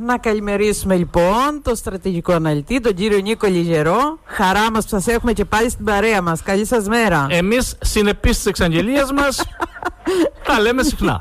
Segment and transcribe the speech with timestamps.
[0.00, 4.18] Να καλημερίσουμε λοιπόν τον στρατηγικό αναλυτή, τον κύριο Νίκο Λιγερό.
[4.24, 6.42] Χαρά μας που σας έχουμε και πάλι στην παρέα μας.
[6.42, 7.26] Καλή σας μέρα.
[7.30, 9.44] Εμείς, συνεπείς της εξαγγελίας μας,
[10.46, 11.20] τα λέμε συχνά.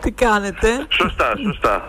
[0.00, 1.82] Τι κάνετε; Σωστά, σωστά.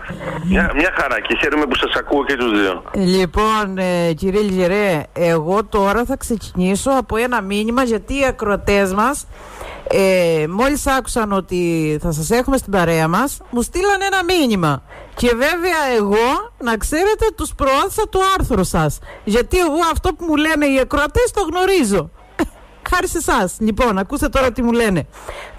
[0.43, 2.83] Μια, μια χαρά και χαίρομαι που σας ακούω και τους δύο.
[2.93, 9.27] Λοιπόν, ε, κύριε Λιγερέ, εγώ τώρα θα ξεκινήσω από ένα μήνυμα γιατί οι ακροατές μας
[9.91, 14.83] ε, μόλις άκουσαν ότι θα σας έχουμε στην παρέα μας μου στείλαν ένα μήνυμα
[15.19, 20.35] και βέβαια εγώ να ξέρετε τους προώθησα το άρθρο σας γιατί εγώ αυτό που μου
[20.35, 22.09] λένε οι ακροατές το γνωρίζω
[22.89, 23.55] Χάρη σε εσάς.
[23.59, 25.07] Λοιπόν, ακούστε τώρα τι μου λένε.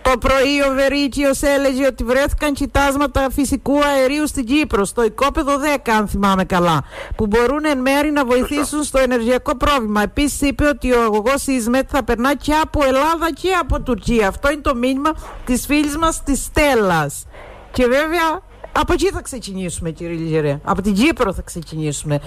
[0.02, 5.52] Το πρωί ο Βερίκιος έλεγε ότι βρέθηκαν κοιτάσματα φυσικού αερίου στην Κύπρο, στο οικόπεδο
[5.84, 6.84] 10, αν θυμάμαι καλά,
[7.16, 10.02] που μπορούν εν μέρη να βοηθήσουν στο ενεργειακό πρόβλημα.
[10.02, 14.28] Επίσης είπε ότι ο αγωγός Ισμέτ θα περνά και από Ελλάδα και από Τουρκία.
[14.28, 15.10] Αυτό είναι το μήνυμα
[15.44, 17.26] της φίλης μας της Στέλλας.
[17.72, 20.60] Και βέβαια από εκεί θα ξεκινήσουμε, κύριε Λιγερέ.
[20.64, 22.20] Από την Κύπρο θα ξεκινήσουμε.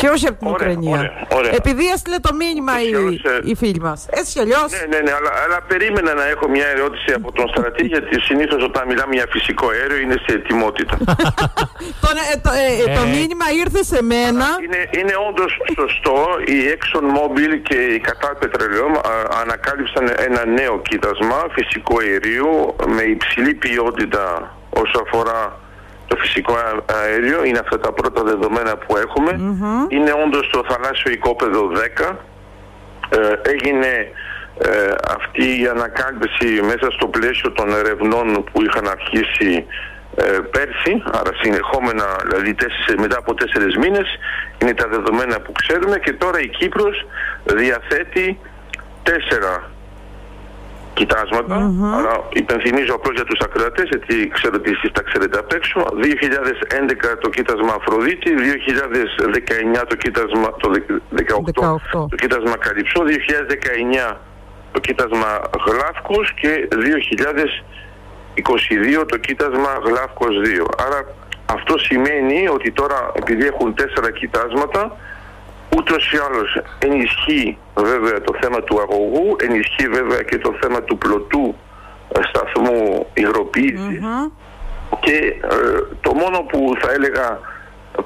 [0.00, 0.98] Και όχι από την Ωραία, Ουκρανία.
[0.98, 1.52] ωραία, ωραία.
[1.54, 3.94] Επειδή έστειλε το μήνυμα η, Έτσι κι αλλιώς, ε, η φίλη μα.
[4.20, 4.60] Έτσι κι αλλιώ.
[4.74, 8.60] Ναι, ναι, ναι, αλλά, αλλά περίμενα να έχω μια ερώτηση από τον στρατή γιατί συνήθως
[8.70, 10.94] όταν μιλάμε για φυσικό αέριο είναι σε ετοιμότητα.
[12.02, 13.10] το, ε, το, ε, ε, το Ε.
[13.16, 14.46] μήνυμα ήρθε σε μένα.
[14.64, 16.16] είναι, είναι όντως σωστό,
[16.54, 23.02] η Exxon Mobil και η Qatar Petroleum α, ανακάλυψαν ένα νέο κοίτασμα φυσικού αερίου με
[23.02, 24.24] υψηλή ποιότητα
[24.82, 25.40] όσο αφορά
[26.08, 27.44] το φυσικό α- αέριο.
[27.44, 29.32] Είναι αυτά τα πρώτα δεδομένα που εχουμε
[29.88, 31.70] Είναι όντως το θαλάσσιο οικόπεδο
[32.08, 32.16] 10.
[33.10, 34.12] Ε, έγινε
[34.58, 39.66] ε, αυτή η ανακάλυψη μέσα στο πλαίσιο των ερευνών που είχαν αρχίσει
[40.16, 44.08] ε, πέρσι, άρα συνεχόμενα, δηλαδή τέσσερις, μετά από τέσσερις μήνες,
[44.62, 47.06] είναι τα δεδομένα που ξέρουμε και τώρα η Κύπρος
[47.44, 48.38] διαθέτει
[49.02, 49.70] τέσσερα
[50.98, 51.56] κοιτάσματα,
[51.96, 55.78] αλλά υπενθυμίζω απλώς για τους ακροατές, γιατί ξέρω ότι εσείς τα ξέρετε απ' έξω.
[56.02, 60.76] 2011 το κοίτασμα Αφροδίτη, 2019 το κοίτασμα, το 2018
[61.10, 62.06] 18.
[62.12, 64.20] το κοίτασμα Καλυψό, 2019
[64.72, 65.30] το κοίτασμα
[65.66, 70.66] Γλάφκος και 2022 το κοίτασμα Γλάφκος 2.
[70.86, 71.00] Άρα
[71.56, 74.96] αυτό σημαίνει ότι τώρα επειδή έχουν τέσσερα κοιτάσματα
[75.76, 80.98] ούτως ή άλλως ενισχύει βέβαια το θέμα του αγωγού, ενισχύει βέβαια και το θέμα του
[80.98, 81.54] πλωτού
[82.12, 84.00] ε, σταθμού υγροποίησης
[85.00, 85.56] και ε,
[86.00, 87.40] το μόνο που θα έλεγα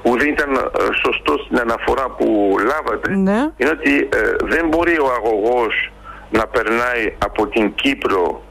[0.01, 0.59] που δεν ήταν ε,
[1.05, 3.51] σωστό στην αναφορά που λάβατε Ναι.
[3.57, 5.91] είναι ότι ε, δεν μπορεί ο αγωγός
[6.31, 8.43] να περνάει από την Κύπρο,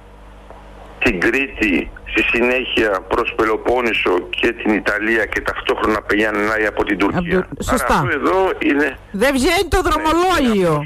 [1.03, 6.99] την Κρήτη, στη συνέχεια προς Πελοπόννησο και την Ιταλία και ταυτόχρονα να περνάει από την
[6.99, 7.39] Τουρκία.
[7.39, 7.85] Από το- σωστά.
[7.95, 8.97] Άρα αυτό εδώ είναι...
[9.11, 10.85] Δεν βγαίνει το δρομολόγιο.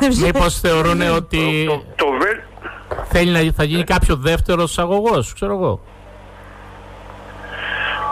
[0.00, 0.30] Δεν βγαίνει.
[0.34, 2.42] Μήπως θεωρούν ότι Το, το, βε-
[3.12, 5.80] θέλει να θα γίνει κάποιος δεύτερος αγωγός, ξέρω εγώ.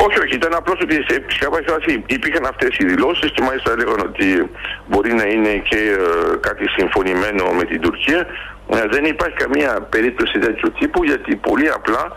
[0.07, 4.01] Όχι, όχι, ήταν απλώς ότι σε φυσικά βάση υπήρχαν αυτές οι δηλώσεις και μάλιστα έλεγαν
[4.01, 4.51] ότι
[4.89, 8.27] μπορεί να είναι και ε, κάτι συμφωνημένο με την Τουρκία.
[8.69, 12.13] Ε, δεν υπάρχει καμία περίπτωση τέτοιου τύπου γιατί πολύ απλά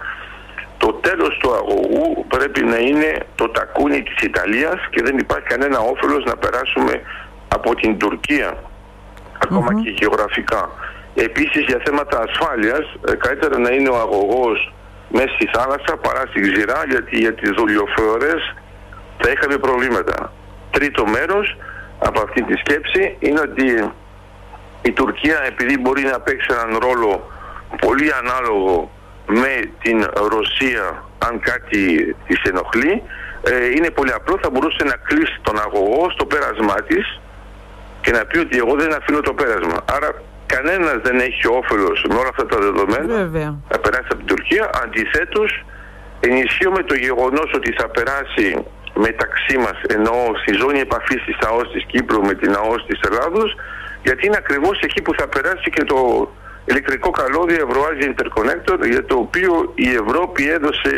[0.77, 5.79] το τέλος του αγωγού πρέπει να είναι το τακούνι της Ιταλίας και δεν υπάρχει κανένα
[5.79, 7.01] όφελος να περάσουμε
[7.47, 8.63] από την Τουρκία
[9.43, 10.69] ακόμα και γεωγραφικά.
[11.15, 14.73] Επίσης για θέματα ασφάλειας ε, καλύτερα να είναι ο αγωγός
[15.09, 18.55] μέσα στη θάλασσα παρά στη ξηρά γιατί για τις δολιοφορές
[19.17, 20.33] θα είχαμε προβλήματα.
[20.71, 21.57] Τρίτο μέρος
[21.99, 23.91] από αυτή τη σκέψη είναι ότι
[24.87, 27.31] η Τουρκία επειδή μπορεί να παίξει έναν ρόλο
[27.85, 28.91] πολύ ανάλογο
[29.25, 29.97] με την
[30.33, 33.03] Ρωσία αν κάτι της ενοχλεί
[33.43, 37.19] ε, είναι πολύ απλό θα μπορούσε να κλείσει τον αγωγό στο πέρασμά της
[38.01, 39.77] και να πει ότι εγώ δεν αφήνω το πέρασμα.
[39.95, 40.09] Άρα
[40.45, 43.49] κανένας δεν έχει όφελος με όλα αυτά τα δεδομένα Βέβαια.
[43.71, 44.69] να περάσει από την Τουρκία.
[44.83, 45.65] Αντιθέτως
[46.19, 48.47] ενισχύουμε το γεγονός ότι θα περάσει
[48.93, 53.55] μεταξύ μας εννοώ στη ζώνη επαφής της ΑΟΣ της Κύπρου με την ΑΟΣ της Ελλάδος
[54.07, 55.99] γιατί είναι ακριβώς εκεί που θα περάσει και το
[56.65, 60.93] ηλεκτρικό καλώδιο Ευρωάζια Interconnector για το οποίο η Ευρώπη έδωσε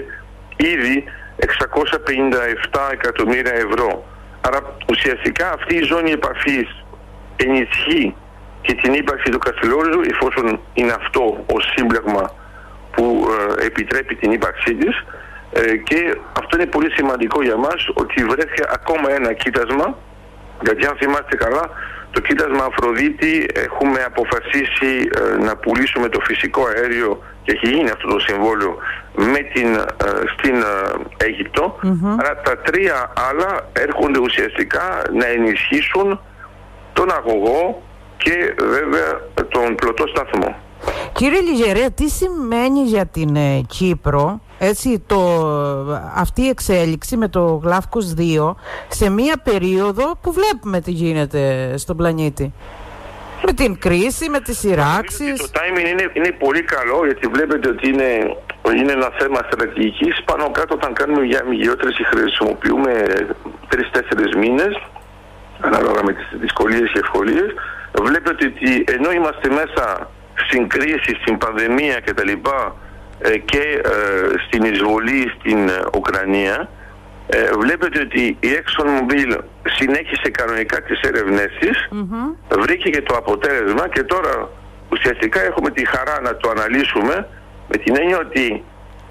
[0.74, 1.04] ήδη
[2.70, 4.04] 657 εκατομμύρια ευρώ.
[4.42, 4.60] Άρα
[4.92, 6.70] ουσιαστικά αυτή η ζώνη επαφής
[7.36, 8.16] ενισχύει
[8.62, 11.24] και την ύπαρξη του Καστελόριζου εφόσον είναι αυτό
[11.56, 12.26] ο σύμπλεγμα
[12.92, 13.28] που
[13.60, 14.96] ε, επιτρέπει την ύπαρξή της
[15.52, 19.98] ε, και αυτό είναι πολύ σημαντικό για μας ότι βρέθηκε ακόμα ένα κοίτασμα
[20.62, 21.70] γιατί αν θυμάστε καλά
[22.12, 28.08] το κοίτασμα Αφροδίτη έχουμε αποφασίσει ε, να πουλήσουμε το φυσικό αέριο και έχει γίνει αυτό
[28.08, 28.78] το συμβόλαιο
[29.16, 29.86] με την, ε,
[30.38, 31.80] στην ε, αιγυπτο
[32.20, 36.20] Άρα τα τρία άλλα έρχονται ουσιαστικά να ενισχύσουν
[36.94, 37.82] τον αγωγό
[38.18, 40.56] και βέβαια τον πλωτό σταθμό.
[41.14, 45.20] Κύριε Λιγερέ, τι σημαίνει για την ε, Κύπρο έτσι, το,
[46.16, 48.56] αυτή η εξέλιξη με το Γλάφκος 2
[48.88, 52.54] σε μία περίοδο που βλέπουμε τι γίνεται στον πλανήτη.
[53.46, 55.42] Με την κρίση, με τις σειράξεις.
[55.42, 58.36] Το timing είναι, είναι πολύ καλό γιατί βλέπετε ότι είναι,
[58.78, 60.24] είναι ένα θέμα στρατηγικής.
[60.26, 62.92] Πάνω κάτω όταν κάνουμε για μηγειότερες χρησιμοποιούμε
[63.68, 64.74] τρεις-τέσσερις μήνες
[65.60, 67.54] ανάλογα με τις δυσκολίες και ευκολίες.
[68.02, 70.10] Βλέπετε ότι ενώ είμαστε μέσα
[70.48, 72.32] στην κρίση, στην πανδημία κτλ.
[73.22, 73.92] Ε, και ε,
[74.48, 76.70] στην εισβολή στην ε, Ουκρανία
[77.60, 81.90] βλέπετε ότι η ExxonMobil συνέχισε κανονικά τις έρευνές της,
[82.60, 84.50] βρήκε και το αποτέλεσμα και τώρα
[84.90, 87.28] ουσιαστικά έχουμε τη χαρά να το αναλύσουμε
[87.68, 88.64] με την έννοια ότι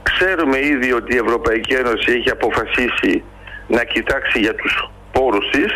[0.03, 3.23] ξέρουμε ήδη ότι η Ευρωπαϊκή Ένωση έχει αποφασίσει
[3.67, 5.73] να κοιτάξει για τους πόρους της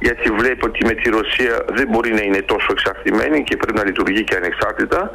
[0.00, 3.84] γιατί βλέπει ότι με τη Ρωσία δεν μπορεί να είναι τόσο εξαρτημένη και πρέπει να
[3.84, 5.10] λειτουργεί και ανεξάρτητα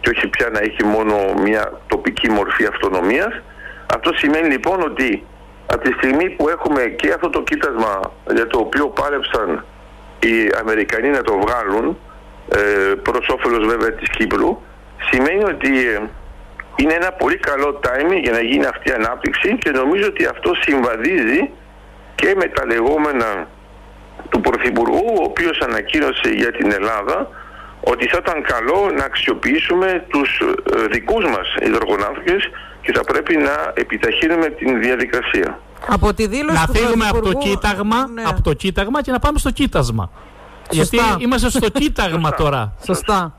[0.00, 3.42] και όχι πια να έχει μόνο μια τοπική μορφή αυτονομίας.
[3.94, 5.26] Αυτό σημαίνει λοιπόν ότι
[5.66, 9.64] από τη στιγμή που έχουμε και αυτό το κοίτασμα για το οποίο πάλεψαν
[10.18, 11.98] οι Αμερικανοί να το βγάλουν
[12.54, 14.60] ε, προς όφελος βέβαια της Κύπρου
[15.10, 16.00] σημαίνει ότι ε,
[16.76, 20.54] είναι ένα πολύ καλό timing για να γίνει αυτή η ανάπτυξη και νομίζω ότι αυτό
[20.54, 21.50] συμβαδίζει
[22.14, 23.48] και με τα λεγόμενα
[24.28, 27.28] του Πρωθυπουργού ο οποίος ανακοίνωσε για την Ελλάδα
[27.80, 33.72] ότι θα ήταν καλό να αξιοποιήσουμε τους ε, δικούς μας υδρογοναύτες και θα πρέπει να
[33.74, 35.58] επιταχύνουμε την διαδικασία.
[35.88, 38.22] Από τη δήλωση να φύγουμε από το, κοίταγμα, ναι.
[38.26, 40.10] από το κοίταγμα και να πάμε στο κοίτασμα.
[40.70, 42.74] Γιατί είμαστε στο κοίταγμα τώρα.
[42.84, 43.36] Σωστά.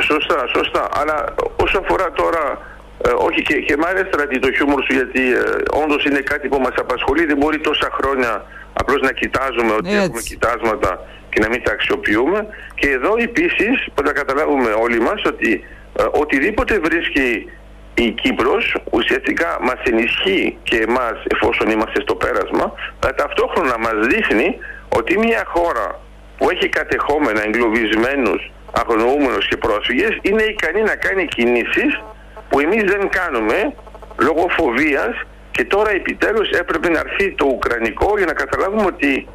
[0.00, 0.88] Σωστά, σωστά.
[1.00, 1.24] Αλλά
[1.56, 2.58] όσο αφορά τώρα
[3.06, 5.40] ε, όχι και, και μ' αρέσει το χιούμορ σου γιατί ε,
[5.82, 7.24] όντως είναι κάτι που μας απασχολεί.
[7.24, 11.00] Δεν μπορεί τόσα χρόνια απλώς να κοιτάζουμε ότι έχουμε κοιτάσματα
[11.34, 12.46] και να μην τα αξιοποιούμε.
[12.74, 15.64] Και εδώ επίσης πρέπει να καταλάβουμε όλοι μας ότι
[15.98, 17.50] ε, οτιδήποτε βρίσκει
[17.94, 24.58] η Κύπρος ουσιαστικά μας ενισχύει και εμάς εφόσον είμαστε στο πέρασμα, αλλά ταυτόχρονα μας δείχνει
[24.88, 26.00] ότι μια χώρα
[26.38, 32.02] που έχει κατεχόμενα εγκλωβισμένους, αγνοούμενους και πρόσφυγες είναι ικανή να κάνει κινήσεις
[32.48, 33.74] που εμείς δεν κάνουμε
[34.18, 35.14] λόγω φοβίας
[35.50, 39.26] και τώρα επιτέλους έπρεπε να έρθει το Ουκρανικό για να καταλάβουμε ότι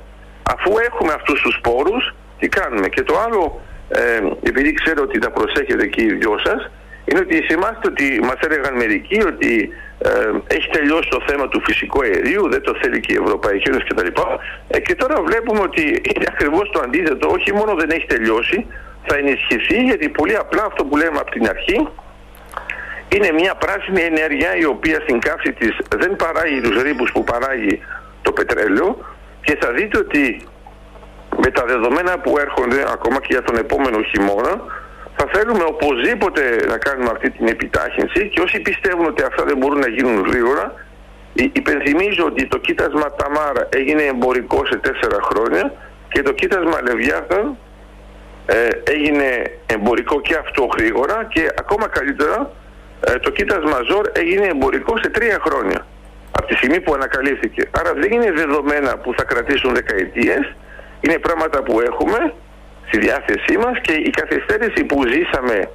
[0.53, 2.87] αφού έχουμε αυτούς τους πόρους, τι κάνουμε.
[2.87, 6.71] Και το άλλο, ε, επειδή ξέρω ότι τα προσέχετε και οι δυο σας,
[7.05, 10.09] είναι ότι θυμάστε ότι μας έλεγαν μερικοί ότι ε,
[10.55, 14.11] έχει τελειώσει το θέμα του φυσικού αερίου, δεν το θέλει και η Ευρωπαϊκή Ένωση κτλ.
[14.67, 18.65] Ε, και τώρα βλέπουμε ότι είναι ακριβώς το αντίθετο, όχι μόνο δεν έχει τελειώσει,
[19.07, 21.87] θα ενισχυθεί γιατί πολύ απλά αυτό που λέμε από την αρχή
[23.15, 27.79] είναι μια πράσινη ενέργεια η οποία στην καύση της δεν παράγει τους ρήπους που παράγει
[28.21, 28.97] το πετρέλαιο
[29.41, 30.41] και θα δείτε ότι
[31.37, 34.53] με τα δεδομένα που έρχονται ακόμα και για τον επόμενο χειμώνα
[35.17, 39.79] θα θέλουμε οπωσδήποτε να κάνουμε αυτή την επιτάχυνση και όσοι πιστεύουν ότι αυτά δεν μπορούν
[39.79, 40.73] να γίνουν γρήγορα
[41.33, 45.73] υπενθυμίζω ότι το κοίτασμα Ταμάρα έγινε εμπορικό σε τέσσερα χρόνια
[46.09, 47.57] και το κοίτασμα Λεβιάθαν
[48.45, 52.51] ε, έγινε εμπορικό και αυτό γρήγορα και ακόμα καλύτερα
[53.07, 55.85] ε, το κοίτασμα Ζόρ έγινε εμπορικό σε τρία χρόνια
[56.31, 57.69] από τη στιγμή που ανακαλύφθηκε.
[57.79, 60.55] Άρα δεν είναι δεδομένα που θα κρατήσουν δεκαετίες,
[61.01, 62.33] είναι πράγματα που έχουμε
[62.87, 65.69] στη διάθεσή μας και η καθυστέρηση που ζήσαμε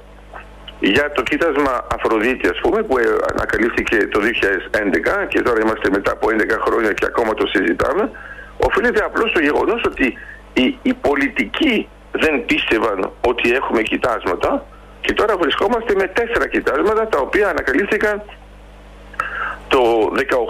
[0.79, 2.95] για το κοίτασμα Αφροδίτη ας πούμε που
[3.33, 4.19] ανακαλύφθηκε το
[5.23, 8.11] 2011 και τώρα είμαστε μετά από 11 χρόνια και ακόμα το συζητάμε
[8.57, 10.17] οφείλεται απλώς στο γεγονός ότι
[10.53, 14.65] οι, οι πολιτικοί δεν πίστευαν ότι έχουμε κοιτάσματα
[15.01, 18.23] και τώρα βρισκόμαστε με τέσσερα κοιτάσματα τα οποία ανακαλύφθηκαν
[19.67, 19.81] το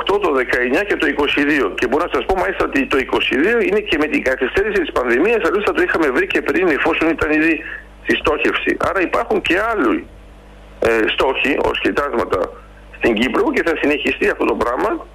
[0.06, 1.74] 18, το 19 και το 22.
[1.76, 4.92] Και μπορώ να σας πω μάλιστα ότι το 22 είναι και με την καθυστέρηση της
[4.92, 7.62] πανδημίας, αλλιώς θα το είχαμε βρει και πριν εφόσον ήταν ήδη
[8.04, 8.78] στη στόχευση.
[8.90, 10.08] Άρα υπάρχουν και άλλοι
[10.80, 12.40] ε, στόχοι ως κοιτάσματα
[12.98, 15.06] στην Κύπρο και θα συνεχιστεί αυτό το πράγμα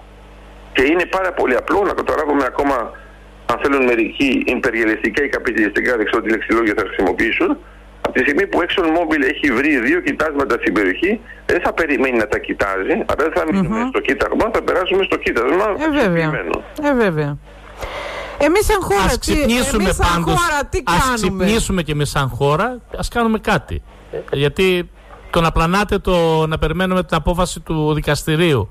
[0.73, 2.76] και είναι πάρα πολύ απλό να καταλάβουμε ακόμα
[3.50, 7.59] αν θέλουν μερικοί υπεριαλιστικά ή καπιταλιστικά, δεν ξέρω τι λεξιλόγια θα χρησιμοποιήσουν,
[8.11, 12.29] από τη στιγμή που ExxonMobil έχει βρει δύο κοιτάσματα στην περιοχή, δεν θα περιμένει να
[12.29, 15.67] τα κοιτάζει, αλλά δεν θα μείνουμε στο κοίταγμα, θα περάσουμε στο κοίτασμα.
[15.87, 16.31] Ε, βέβαια.
[16.83, 17.37] Ε, βέβαια.
[18.38, 22.11] Εμείς σαν χώρα, ας ξυπνήσουμε εμείς σαν πάντως, χώρα, τι ας κάνουμε; ξυπνήσουμε και εμείς
[22.11, 23.83] σαν χώρα, ας κάνουμε κάτι.
[24.33, 24.90] Γιατί
[25.31, 28.71] το να πλανάτε το να περιμένουμε την απόφαση του δικαστηρίου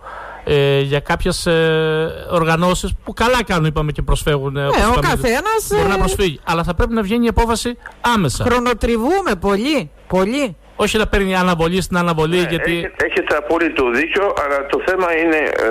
[0.51, 4.57] ε, για κάποιες ε, οργανώσεις που καλά κάνουν, είπαμε και προσφεύγουν.
[4.57, 5.67] Ε, Ναι, ο καθένας.
[5.69, 6.39] Μπορεί να προσφύγει.
[6.43, 8.43] Αλλά θα πρέπει να βγαίνει η απόφαση άμεσα.
[8.43, 9.91] Χρονοτριβούμε πολύ.
[10.07, 10.55] Πολύ.
[10.75, 12.39] Όχι να παίρνει αναβολή στην αναβολή.
[12.39, 12.71] Ναι, γιατί...
[12.71, 15.67] έχετε, έχετε απόλυτο δίκιο, αλλά το θέμα είναι, ε,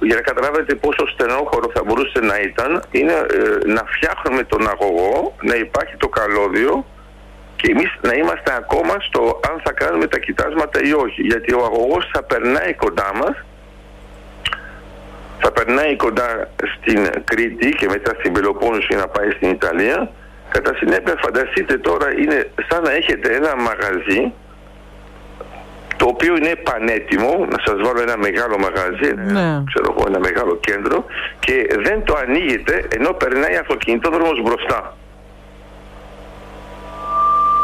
[0.00, 5.34] για να καταλάβετε πόσο στενόχωρο θα μπορούσε να ήταν, είναι ε, να φτιάχνουμε τον αγωγό,
[5.42, 6.84] να υπάρχει το καλώδιο
[7.56, 11.20] και εμείς να είμαστε ακόμα στο αν θα κάνουμε τα κοιτάσματα ή όχι.
[11.22, 13.36] Γιατί ο αγωγός θα περνάει κοντά μας,
[15.40, 20.10] θα περνάει κοντά στην Κρήτη και μετά στην Πελοπόννησο για να πάει στην Ιταλία.
[20.48, 24.32] Κατά συνέπεια φανταστείτε τώρα είναι σαν να έχετε ένα μαγαζί
[25.96, 29.62] το οποίο είναι πανέτοιμο, να σας βάλω ένα μεγάλο μαγαζί, Ναι.
[29.70, 31.04] ξέρω εγώ, ένα μεγάλο κέντρο
[31.38, 34.96] και δεν το ανοίγετε ενώ περνάει αυτοκινητόδρομος μπροστά.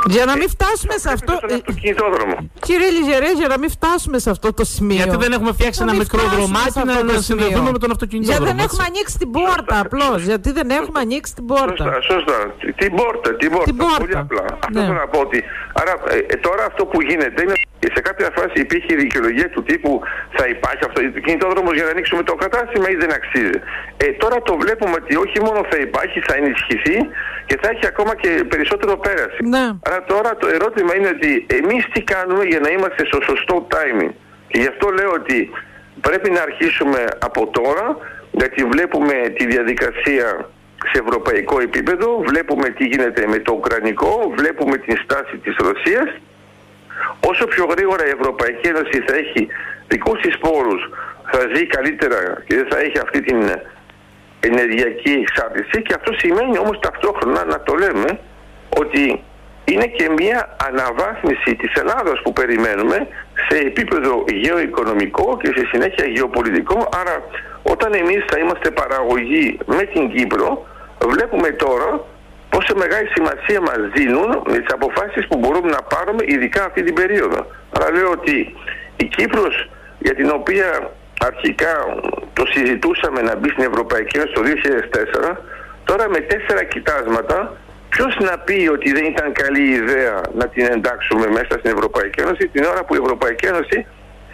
[0.06, 1.32] Για να μην φτάσουμε σε αυτό.
[1.36, 2.36] Στον ε, αυτοκινητόδρομο.
[2.60, 4.96] Κύριε Λιζερέ, για να μην φτάσουμε σε αυτό το σημείο.
[4.96, 7.20] Γιατί δεν έχουμε φτιάξει Να ένα μην μικρό φτάσουμε δρομάκι σε αυτό να, το να
[7.20, 7.22] σημείο.
[7.28, 8.44] συνδεθούμε με τον αυτοκινητόδρομο.
[8.44, 8.68] Γιατί δεν έτσι.
[8.68, 10.18] έχουμε ανοίξει την πόρτα απλώς.
[10.30, 11.82] Γιατί δεν έχουμε ανοίξει την πόρτα.
[11.84, 12.38] Σωστά, σωστά.
[12.60, 13.68] Τι- Την πόρτα, την πόρτα.
[13.70, 13.98] Την πόρτα.
[14.04, 14.44] Πολύ απλά.
[14.66, 14.84] Αυτό Ναι.
[14.86, 15.38] θέλω να πω ότι.
[15.80, 19.48] Άρα ε, ε, τώρα αυτό που γίνεται είναι ότι σε κάποια φάση υπήρχε η δικαιολογία
[19.54, 19.92] του τύπου
[20.36, 23.58] θα υπάρχει αυτό το κινητόδρομο για να ανοίξουμε το κατάστημα ή δεν αξίζει.
[24.04, 26.96] Ε, τώρα το βλέπουμε ότι όχι μόνο θα υπάρχει, θα ενισχυθεί
[27.48, 29.40] και θα έχει ακόμα και περισσότερο πέραση.
[29.54, 29.64] Ναι.
[29.94, 34.10] Άρα τώρα το ερώτημα είναι ότι εμείς τι κάνουμε για να είμαστε στο σωστό timing.
[34.48, 35.50] Και γι' αυτό λέω ότι
[36.00, 37.96] πρέπει να αρχίσουμε από τώρα,
[38.32, 40.48] γιατί βλέπουμε τη διαδικασία
[40.92, 46.08] σε ευρωπαϊκό επίπεδο, βλέπουμε τι γίνεται με το Ουκρανικό, βλέπουμε την στάση της Ρωσίας.
[47.30, 49.48] Όσο πιο γρήγορα η Ευρωπαϊκή Ένωση θα έχει
[49.88, 50.90] δικούς της πόρους,
[51.32, 53.38] θα ζει καλύτερα και δεν θα έχει αυτή την
[54.40, 58.18] ενεργειακή εξάρτηση και αυτό σημαίνει όμως ταυτόχρονα να το λέμε
[58.78, 59.22] ότι
[59.64, 63.08] είναι και μια αναβάθμιση της Ελλάδας που περιμένουμε
[63.48, 67.22] σε επίπεδο γεωοικονομικό και σε συνέχεια γεωπολιτικό άρα
[67.62, 70.66] όταν εμείς θα είμαστε παραγωγοί με την Κύπρο
[71.08, 72.04] βλέπουμε τώρα
[72.50, 76.94] πόσο μεγάλη σημασία μας δίνουν με τις αποφάσεις που μπορούμε να πάρουμε ειδικά αυτή την
[76.94, 77.46] περίοδο.
[77.76, 78.54] Άρα λέω ότι
[78.96, 80.90] η Κύπρος για την οποία
[81.28, 81.74] αρχικά
[82.32, 84.42] το συζητούσαμε να μπει στην Ευρωπαϊκή Ένωση το
[85.32, 85.36] 2004
[85.84, 87.56] τώρα με τέσσερα κοιτάσματα
[87.94, 92.48] ποιος να πει ότι δεν ήταν καλή ιδέα να την εντάξουμε μέσα στην Ευρωπαϊκή Ένωση
[92.48, 93.86] την ώρα που η Ευρωπαϊκή Ένωση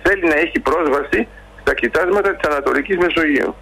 [0.02, 1.28] θέλει να έχει πρόσβαση
[1.60, 3.54] στα κοιτάσματα της Ανατολικής Μεσογείου.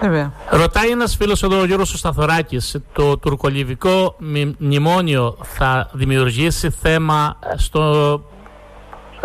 [0.00, 0.32] Βέβαια.
[0.50, 7.38] Ρωτάει ένας φίλος εδώ, ο Γιώργος ο Σταθωράκης, το τουρκολιβικό μνη- μνημόνιο θα δημιουργήσει θέμα
[7.56, 7.84] στο,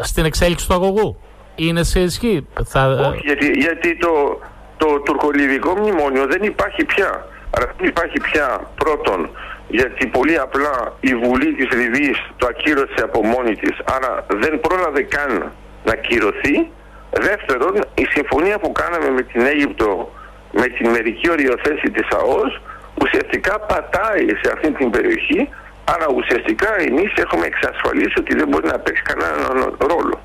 [0.02, 1.18] στην εξέλιξη του αγωγού;
[1.56, 4.40] Είναι σε ισχύ; Θα, Όχι, γιατί, γιατί το,
[4.78, 7.26] το τουρκολιβικό μνημόνιο δεν υπάρχει πια.
[7.56, 9.30] Άρα δεν υπάρχει πια πρώτον
[9.68, 15.02] γιατί πολύ απλά η Βουλή της Λιβύης το ακύρωσε από μόνη της άρα δεν πρόλαβε
[15.02, 15.52] καν
[15.86, 16.70] να κυρωθεί.
[17.12, 20.12] Δεύτερον, η συμφωνία που κάναμε με την Αίγυπτο
[20.52, 22.62] με την μερική οριοθέση της ΑΟΣ
[23.02, 25.50] ουσιαστικά πατάει σε αυτή την περιοχή
[25.86, 30.20] άρα ουσιαστικά εμείς έχουμε εξασφαλίσει ότι δεν μπορεί να παίξει κανέναν ρόλο.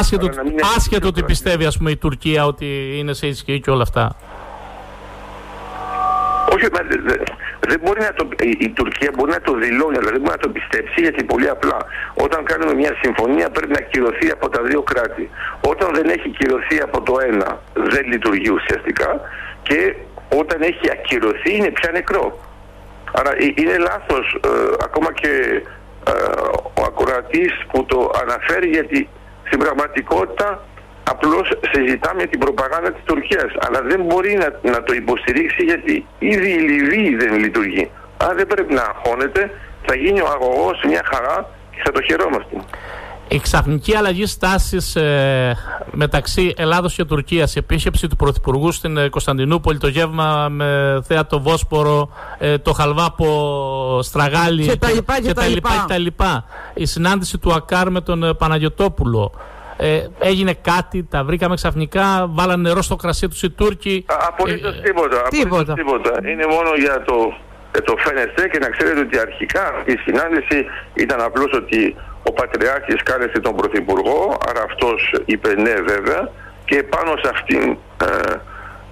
[0.00, 1.26] άσχετο, Άρα να μην έχει άσχετο ότι τίποτα.
[1.26, 4.16] πιστεύει ας πούμε, η Τουρκία ότι είναι σε ισχύ και όλα αυτά.
[6.54, 7.24] Όχι, μα δε- δε-
[7.70, 10.44] δεν μπορεί να το, η, η Τουρκία μπορεί να το δηλώνει, αλλά δεν μπορεί να
[10.46, 11.78] το πιστέψει γιατί πολύ απλά
[12.14, 15.30] όταν κάνουμε μια συμφωνία πρέπει να κυρωθεί από τα δύο κράτη.
[15.72, 19.20] Όταν δεν έχει κυρωθεί από το ένα δεν λειτουργεί ουσιαστικά
[19.62, 19.94] και
[20.40, 22.26] όταν έχει ακυρωθεί είναι πια νεκρό.
[23.12, 24.48] Άρα ε, είναι λάθος ε,
[24.86, 25.62] ακόμα και
[26.06, 26.12] ε,
[26.80, 29.08] ο ακροατής που το αναφέρει γιατί
[29.46, 30.62] στην πραγματικότητα
[31.10, 36.50] απλώς συζητάμε την προπαγάνδα της Τουρκίας αλλά δεν μπορεί να, να το υποστηρίξει γιατί ήδη
[36.50, 37.90] η Λιβύη δεν λειτουργεί.
[38.16, 39.50] Άρα δεν πρέπει να αγχώνεται,
[39.86, 42.56] θα γίνει ο αγωγός μια χαρά και θα το χαιρόμαστε.
[43.28, 45.56] Η ξαφνική αλλαγή στάσης ε,
[45.90, 51.26] μεταξύ Ελλάδος και Τουρκίας, η επίσκεψη του Πρωθυπουργού στην ε, Κωνσταντινούπολη, το γεύμα με θέα
[51.26, 55.70] το Βόσπορο, ε, το χαλβά από Στραγάλη Και τα λοιπά, και τα λοιπά.
[55.70, 56.44] και τα λοιπά.
[56.74, 59.32] Η συνάντηση του Ακάρ με τον ε, Παναγιωτόπουλο.
[59.76, 64.04] Ε, έγινε κάτι, τα βρήκαμε ξαφνικά, βάλανε νερό στο κρασί τους οι Τούρκοι.
[64.08, 65.22] Α, Απολύτως Ε, τίποτα.
[65.28, 65.72] τίποτα.
[65.72, 66.28] Απολύτως τίποτα.
[66.30, 67.34] Είναι μόνο για το,
[67.72, 71.96] για το φαίνεστε και να ξέρετε ότι αρχικά η συνάντηση ήταν απλώς ότι
[72.28, 76.30] ο Πατριάρχης κάλεσε τον Πρωθυπουργό, άρα αυτός είπε ναι βέβαια
[76.64, 77.62] και πάνω σε αυτήν
[78.02, 78.34] ε,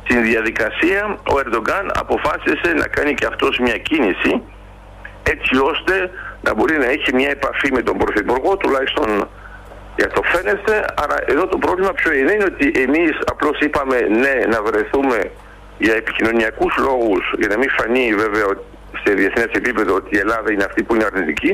[0.07, 4.43] την διαδικασία ο Ερντογκάν αποφάσισε να κάνει και αυτός μια κίνηση
[5.23, 6.11] έτσι ώστε
[6.43, 9.29] να μπορεί να έχει μια επαφή με τον Πρωθυπουργό τουλάχιστον
[10.01, 10.75] για το φαίνεστε.
[11.03, 15.19] Άρα εδώ το πρόβλημα ποιο είναι, είναι ότι εμείς απλώς είπαμε ναι να βρεθούμε
[15.85, 18.65] για επικοινωνιακούς λόγους για να μην φανεί βέβαια ότι
[19.05, 21.53] σε διεθνές επίπεδο ότι η Ελλάδα είναι αυτή που είναι αρνητική.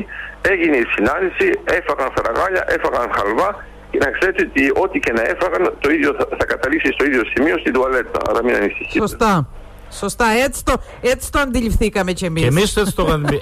[0.51, 3.49] Έγινε η συνάντηση, έφαγαν φραγάλια, έφαγαν χαλβά
[3.91, 7.23] και να ξέρετε ότι ό,τι και να έφαγαν το ίδιο θα, θα καταλήξει στο ίδιο
[7.33, 8.19] σημείο στην τουαλέτα.
[8.29, 8.99] Άρα μην ανησυχείτε.
[9.07, 9.47] Σωστά.
[9.91, 10.25] Σωστά.
[10.45, 12.41] Έτσι το, έτσι το αντιληφθήκαμε κι εμείς.
[12.41, 13.41] Και εμείς έτσι το είχαμε πει.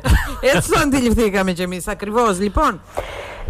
[0.55, 2.39] Έτσι το αντιληφθήκαμε κι εμείς ακριβώς.
[2.39, 2.81] Λοιπόν,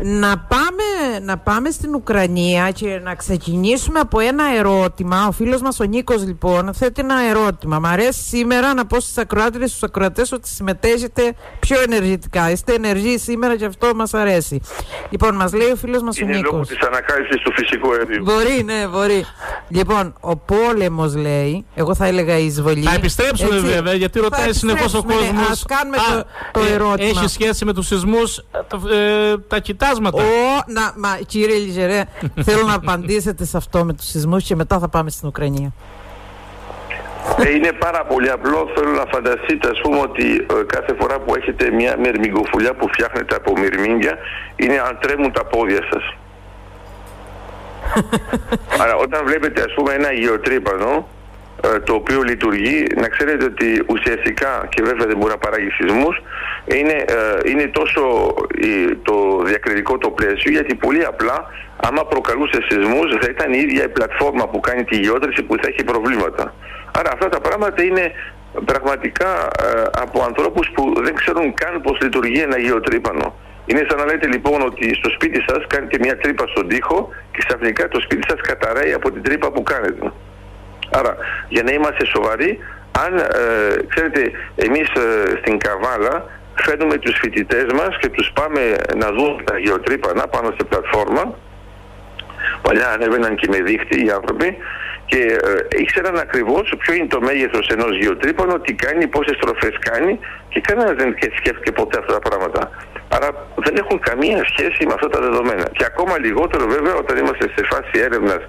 [0.01, 5.27] Να πάμε, να πάμε στην Ουκρανία και να ξεκινήσουμε από ένα ερώτημα.
[5.27, 7.79] Ο φίλος μας ο Νίκος λοιπόν θέτει ένα ερώτημα.
[7.79, 12.51] Μ' αρέσει σήμερα να πω στις ακροάτρες στους ακροατές ότι συμμετέχετε πιο ενεργητικά.
[12.51, 14.61] Είστε ενεργοί σήμερα και αυτό μας αρέσει.
[15.09, 16.51] Λοιπόν, μας λέει ο φίλος μας Είναι ο Νίκος.
[16.51, 18.23] λόγω της ανακάλυψης του φυσικού αερίου.
[18.23, 19.25] Μπορεί, ναι, μπορεί.
[19.67, 22.81] Λοιπόν, ο πόλεμος λέει, εγώ θα έλεγα η εισβολή.
[22.83, 23.67] Θα επιστρέψουμε Έτσι.
[23.67, 25.37] βέβαια, γιατί Θα ρωτάει συνεχώς ο επιστρέψουμε, ναι.
[25.37, 25.51] κόσμος.
[25.51, 27.07] Ας κάνουμε το, το ερώτημα.
[27.21, 28.37] Έχει σχέση με τους σεισμούς,
[28.91, 30.23] ε, τα κοιτάσματα.
[30.23, 32.03] Ο, να, μα, κύριε Λιζερέ,
[32.47, 35.73] θέλω να απαντήσετε σε αυτό με τους σεισμούς και μετά θα πάμε στην Ουκρανία.
[37.45, 38.69] Ε, είναι πάρα πολύ απλό.
[38.75, 43.35] Θέλω να φανταστείτε, ας πούμε, ότι ε, κάθε φορά που έχετε μια μερμηγκοφουλιά που φτιάχνετε
[43.35, 44.17] από μυρμήγκια,
[44.55, 46.03] είναι αν τρέμουν τα πόδια σας.
[48.81, 51.07] Άρα, όταν βλέπετε, ας πούμε, ένα γεωτρύπανο,
[51.63, 56.21] ε, το οποίο λειτουργεί, να ξέρετε ότι ουσιαστικά, και βέβαια δεν μπορεί να παράγει σεισμούς,
[56.65, 61.45] είναι, ε, είναι τόσο ε, το διακριτικό το πλαίσιο, γιατί πολύ απλά,
[61.75, 65.67] άμα προκαλούσε σεισμούς, θα ήταν η ίδια η πλατφόρμα που κάνει τη γεώτρηση που θα
[65.67, 66.53] έχει προβλήματα.
[66.97, 68.11] Άρα αυτά τα πράγματα είναι
[68.65, 69.31] πραγματικά
[69.65, 73.35] ε, από ανθρώπους που δεν ξέρουν καν πώς λειτουργεί ένα γεωτρύπανο.
[73.65, 77.41] Είναι σαν να λέτε λοιπόν ότι στο σπίτι σας κάνετε μια τρύπα στον τοίχο και
[77.47, 80.11] ξαφνικά το σπίτι σας καταραίει από την τρύπα που κάνετε.
[80.91, 81.15] Άρα,
[81.47, 82.59] για να είμαστε σοβαροί,
[83.05, 83.23] αν ε,
[83.87, 89.57] ξέρετε, εμείς ε, στην Καβάλα φέρνουμε τους φοιτητές μας και τους πάμε να δουν τα
[89.59, 91.37] γεωτρύπανα πάνω στη πλατφόρμα.
[92.61, 94.57] Παλιά ανέβαιναν και με δίχτυ οι άνθρωποι
[95.05, 100.19] και ε, ήξεραν ακριβώς ποιο είναι το μέγεθος ενός γεωτρύπανου, τι κάνει, πόσες στροφές κάνει
[100.49, 102.71] και κανένας δεν σκέφτηκε ποτέ αυτά τα πράγματα.
[103.09, 105.69] Άρα δεν έχουν καμία σχέση με αυτά τα δεδομένα.
[105.77, 108.41] Και ακόμα λιγότερο βέβαια όταν είμαστε σε φάση έρευνας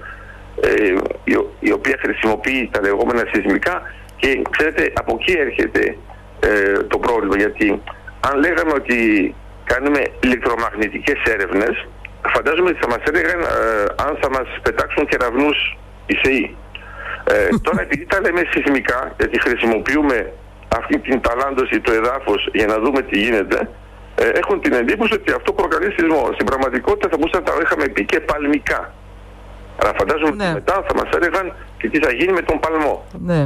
[0.60, 0.94] ε,
[1.24, 3.82] η, ο- η οποία χρησιμοποιεί τα λεγόμενα σεισμικά
[4.16, 5.96] και ξέρετε από εκεί έρχεται
[6.40, 7.82] ε, το πρόβλημα γιατί
[8.20, 8.98] αν λέγαμε ότι
[9.64, 11.86] κάνουμε ηλεκτρομαγνητικές έρευνες
[12.34, 13.46] φαντάζομαι ότι θα μας έλεγαν ε,
[14.06, 16.56] αν θα μας πετάξουν κεραυνούς οι ΣΕΗ.
[17.24, 20.32] Ε, τώρα επειδή τα λέμε σεισμικά γιατί χρησιμοποιούμε
[20.78, 23.68] αυτή την ταλάντωση του εδάφους για να δούμε τι γίνεται
[24.14, 26.30] ε, έχουν την εντύπωση ότι αυτό προκαλεί σεισμό.
[26.32, 28.92] Στην πραγματικότητα θα μπορούσαμε να τα είχαμε πει και παλμικά.
[29.82, 30.44] Αλλά φαντάζομαι Ναι.
[30.44, 33.04] ότι μετά θα μας έλεγαν και τι θα γίνει με τον παλμό.
[33.30, 33.40] Ναι.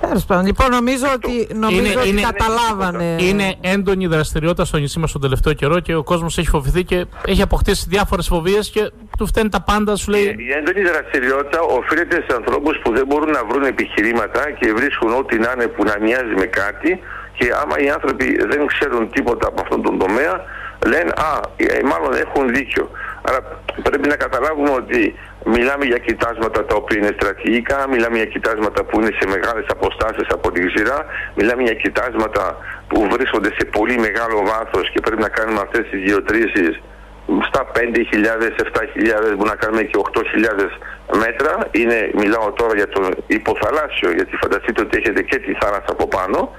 [0.00, 3.16] Τέλος πάντων, λοιπόν, νομίζω ότι, νομίζω ότι καταλάβανε.
[3.18, 6.84] είναι έντονη η δραστηριότητα στο νησί μας τον τελευταίο καιρό και ο κόσμος έχει φοβηθεί
[6.84, 9.96] και έχει αποκτήσει διάφορες φοβίες και του φταίνουν τα πάντα.
[9.96, 10.22] Σου λέει.
[10.22, 15.38] Η έντονη δραστηριότητα οφείλεται σε ανθρώπους που δεν μπορούν να βρουν επιχειρήματα και βρίσκουν ό,τι
[15.38, 17.00] να είναι που να μοιάζει με κάτι
[17.38, 20.44] και άμα οι άνθρωποι δεν ξέρουν τίποτα από αυτόν τον τομέα
[20.86, 22.90] λένε «Α, ε, μάλλον έχουν δίκιο».
[23.28, 23.40] Άρα
[23.82, 29.00] πρέπει να καταλάβουμε ότι μιλάμε για κοιτάσματα τα οποία είναι στρατηγικά, μιλάμε για κοιτάσματα που
[29.00, 32.56] είναι σε μεγάλες αποστάσεις από τη ξηρά, μιλάμε για κοιτάσματα
[32.88, 36.80] που βρίσκονται σε πολύ μεγάλο βάθος και πρέπει να κάνουμε αυτές τις γεωτρήσεις
[37.48, 40.68] στα 5.000, 7.000, μπορεί να κάνουμε και 8.000
[41.24, 41.68] μέτρα.
[41.70, 46.54] Είναι, μιλάω τώρα για το υποθαλάσσιο, γιατί φανταστείτε ότι έχετε και τη θάλασσα από πάνω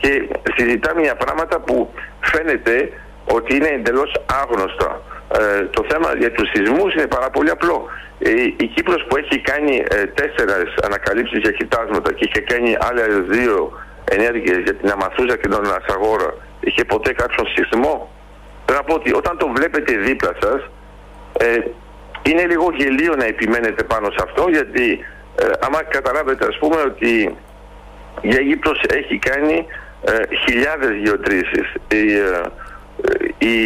[0.00, 2.92] και συζητάμε για πράγματα που φαίνεται
[3.24, 5.00] ότι είναι εντελώς άγνωστα.
[5.32, 7.86] Ε, το θέμα για τους σεισμούς είναι πάρα πολύ απλό.
[8.18, 13.14] Ε, η Κύπρος που έχει κάνει ε, τέσσερες ανακαλύψεις για κοιτάσματα και είχε κάνει άλλες
[13.28, 13.72] δύο
[14.04, 18.10] ενέργειες για την Αμαθούζα και τον Ασαγόρα, είχε ποτέ κάποιον σεισμό;
[18.66, 20.70] Θέλω να πω ότι όταν το βλέπετε δίπλα σας,
[21.38, 21.58] ε,
[22.22, 25.04] είναι λίγο γελίο να επιμένετε πάνω σε αυτό, γιατί
[25.36, 27.36] ε, άμα καταλάβετε ας πούμε ότι
[28.20, 29.66] η Αίγυπτος έχει κάνει
[30.04, 31.74] ε, χιλιάδες γεωτρήσεις.
[31.88, 32.40] Η, ε,
[33.38, 33.56] η,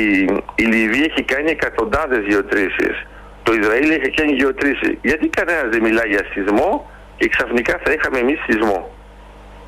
[0.55, 3.07] η Λιβύη έχει κάνει εκατοντάδες γεωτρήσεις.
[3.43, 4.95] Το Ισραήλ έχει κάνει γεωτρήσεις.
[5.03, 8.91] Γιατί κανένας δεν μιλάει για σεισμό και ξαφνικά θα είχαμε εμείς σεισμό;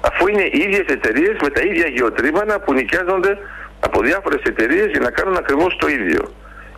[0.00, 3.38] Αφού είναι οι ίδιες εταιρείες με τα ίδια γεωτρήμανα που νοικιάζονται
[3.80, 6.22] από διάφορες εταιρείες για να κάνουν ακριβώς το ίδιο.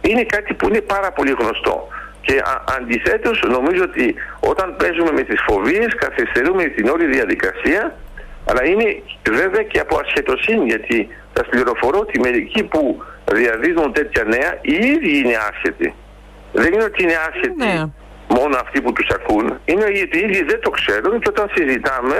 [0.00, 1.88] Είναι κάτι που είναι πάρα πολύ γνωστό.
[2.20, 7.96] Και α, αντιθέτως νομίζω ότι όταν παίζουμε με τις φοβίες καθυστερούμε την όλη διαδικασία
[8.44, 13.02] αλλά είναι βέβαια και από ασχετοσύνη γιατί σας πληροφορώ ότι μερικοί που
[13.32, 15.94] διαδίδουν τέτοια νέα οι ίδιοι είναι άσχετοι.
[16.52, 17.84] Δεν είναι ότι είναι άσχετοι Ναι.
[18.28, 19.58] μόνο αυτοί που τους ακούν.
[19.64, 22.16] Είναι ότι οι ίδιοι δεν το ξέρουν και όταν συζητάμε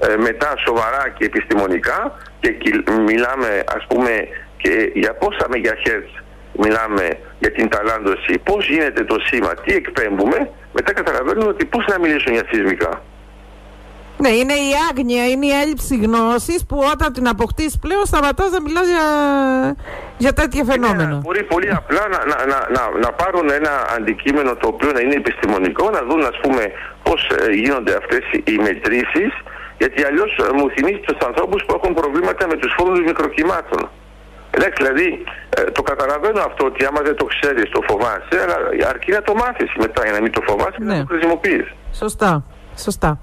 [0.00, 4.10] ε, μετά σοβαρά και επιστημονικά και κυλ- μιλάμε ας πούμε
[4.56, 6.12] και για πόσα μεγαχέρτς
[6.58, 11.98] μιλάμε για την ταλάντωση, πώς γίνεται το σήμα, τι εκπέμπουμε, μετά καταλαβαίνουμε ότι πώς να
[11.98, 13.02] μιλήσουν για σεισμικά.
[14.18, 18.60] Ναι, είναι η άγνοια, είναι η έλλειψη γνώσης που όταν την αποκτήσει πλέον σταματάς να
[18.60, 19.06] μιλάς για,
[20.18, 21.04] για τέτοια φαινόμενα.
[21.14, 25.00] Ναι, μπορεί πολύ απλά να, να, να, να, να πάρουν ένα αντικείμενο το οποίο να
[25.00, 26.62] είναι επιστημονικό, να δουν ας πούμε
[27.02, 29.30] πώς ε, γίνονται αυτές οι μετρήσεις,
[29.78, 33.88] γιατί αλλιώς ε, μου θυμίζει τους ανθρώπους που έχουν προβλήματα με τους φόρους μικροκυμάτων.
[34.50, 35.08] Εντάξει, δηλαδή
[35.56, 39.34] ε, το καταλαβαίνω αυτό ότι άμα δεν το ξέρεις, το φοβάσαι, αλλά αρκεί να το
[39.34, 40.94] μάθεις μετά για να μην το φοβάσαι και Ναι.
[40.96, 41.66] να το χρησιμοποιείς.
[41.92, 42.44] Σωστά.
[42.78, 43.18] Σωστά.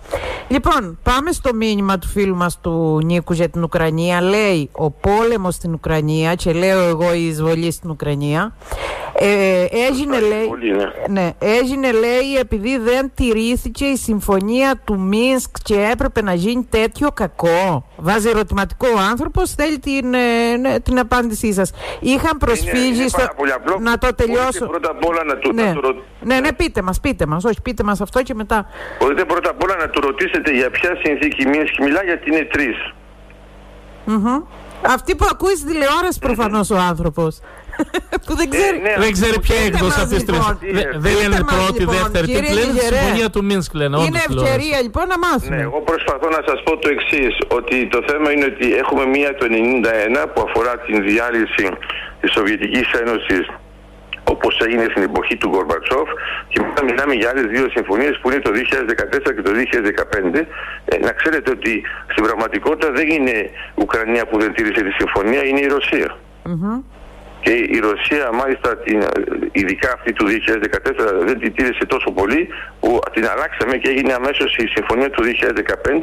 [0.48, 4.22] Λοιπόν, πάμε στο μήνυμα του φίλου μας του Νίκου για την Ουκρανία.
[4.22, 8.56] Λέει ο πόλεμος στην Ουκρανία και λέω εγώ η εισβολή στην Ουκρανία.
[9.16, 10.72] Ε, έγινε Σωστά, η λέει, εισβολή,
[11.10, 11.22] ναι.
[11.22, 17.10] ναι, έγινε λέει επειδή δεν τηρήθηκε η συμφωνία του Μίνσκ και έπρεπε να γίνει τέτοιο
[17.14, 17.86] κακό.
[17.98, 21.72] Βάζει ερωτηματικό ο άνθρωπος, θέλει την, ε, ναι, την απάντησή σας.
[22.00, 23.18] Είχαν προσφύγει είναι, είναι στο...
[23.18, 23.78] πάρα πολύ απλό.
[23.80, 24.66] Να το Μπορείτε τελειώσω.
[24.66, 25.64] πρώτα απ' όλα να του, Ναι.
[25.64, 27.44] να του ρω- ναι, ναι, πείτε μας, πείτε μας.
[27.44, 28.66] Όχι, πείτε μας αυτό και μετά.
[29.00, 32.78] Μπορείτε πρώτα απ' όλα να του ρωτήσετε για ποια συνθήκη Μίνσκ μιλά, γιατί είναι τρεις.
[34.06, 34.26] Μμμ.
[34.96, 37.40] Αυτή που ακούει στη τηλεόραση προφανώς ο άνθρωπος.
[38.26, 38.78] που δεν ξέρει.
[38.86, 40.58] ναι, Δεν ξέρει ποια Πείτε έκδοση μας, αυτής της λοιπόν.
[41.06, 42.26] Δεν Πείτε λένε μας, πρώτη, λοιπόν, δεύτερη.
[42.28, 42.96] κύριε Τι λένε τη Λιγερέ.
[42.98, 43.96] συμφωνία του Μίνσκ λένε.
[43.96, 44.54] όντως Είναι τηλεόραση.
[44.54, 45.56] ευκαιρία λοιπόν να μάθουμε.
[45.56, 49.30] Ναι, εγώ προσπαθώ να σας πω το εξής ότι το θέμα είναι ότι έχουμε μία
[49.40, 51.66] το 91 που αφορά την διάλυση
[52.22, 53.44] της Σοβιετικής Ένωσης
[54.24, 56.10] όπως έγινε στην εποχή του Γκορμπατσόφ
[56.48, 59.52] και μετά μιλάμε για άλλες δύο συμφωνίες που είναι το 2014 και το
[60.34, 60.46] 2015
[60.86, 61.82] Ε, να ξέρετε ότι
[62.12, 66.82] στην πραγματικότητα δεν είναι Ουκρανία που δεν τήρησε τη συμφωνία είναι η Ρωσία Μμμ.
[67.42, 69.04] και η Ρωσία μάλιστα την,
[69.52, 72.48] ειδικά αυτή του 2014 δεν την τήρησε τόσο πολύ
[72.80, 75.24] που την αλλάξαμε και έγινε αμέσως η συμφωνία του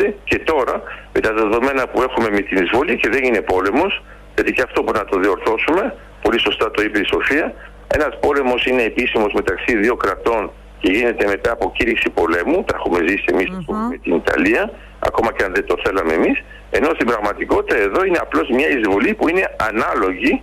[0.01, 0.83] 2015 και τώρα
[1.15, 4.03] με τα δεδομένα που έχουμε με την εισβολή και δεν είναι πόλεμος
[4.35, 7.55] γιατί και αυτό μπορεί να το διορθώσουμε πολύ σωστά το είπε η Σοφία
[7.96, 10.50] ένας πόλεμος είναι επίσημος μεταξύ δύο κρατών
[10.81, 14.72] και γίνεται μετά από κήρυξη πολέμου τα έχουμε ζήσει εμείς ας πούμε, με την Ιταλία
[14.98, 19.14] ακόμα και αν δεν το θέλαμε εμείς ενώ στην πραγματικότητα εδώ είναι απλώς μια εισβολή
[19.14, 20.42] που είναι ανάλογη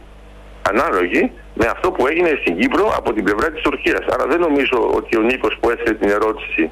[0.71, 4.05] ανάλογη με αυτό που έγινε στην Κύπρο από την πλευρά της Τουρκίας.
[4.13, 6.71] Άρα δεν νομίζω ότι ο Νίκος που έθεσε την ερώτηση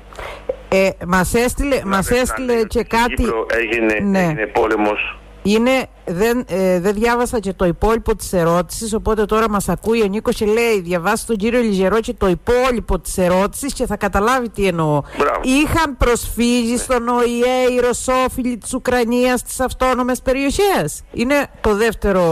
[0.69, 3.13] Ε, μας έστειλε, να μας λέει έστειλε ότι και στην κάτι.
[3.13, 4.19] Κύπρο έγινε, Ναι.
[4.19, 5.17] έγινε πόλεμος.
[5.47, 10.05] Είναι, δεν, ε, δεν διάβασα και το υπόλοιπο της ερώτησης οπότε τώρα μας ακούει ο
[10.05, 14.49] Νίκος και λέει διαβάσει τον κύριο Λιζερό και το υπόλοιπο της ερώτησης και θα καταλάβει
[14.49, 15.01] τι εννοώ.
[15.17, 15.39] Μπράβο.
[15.43, 21.03] Είχαν προσφύγει στον ΟΗΕ οι ρωσόφιλοι της Ουκρανίας στις αυτόνομες περιοχές.
[21.11, 22.23] Είναι το δεύτερο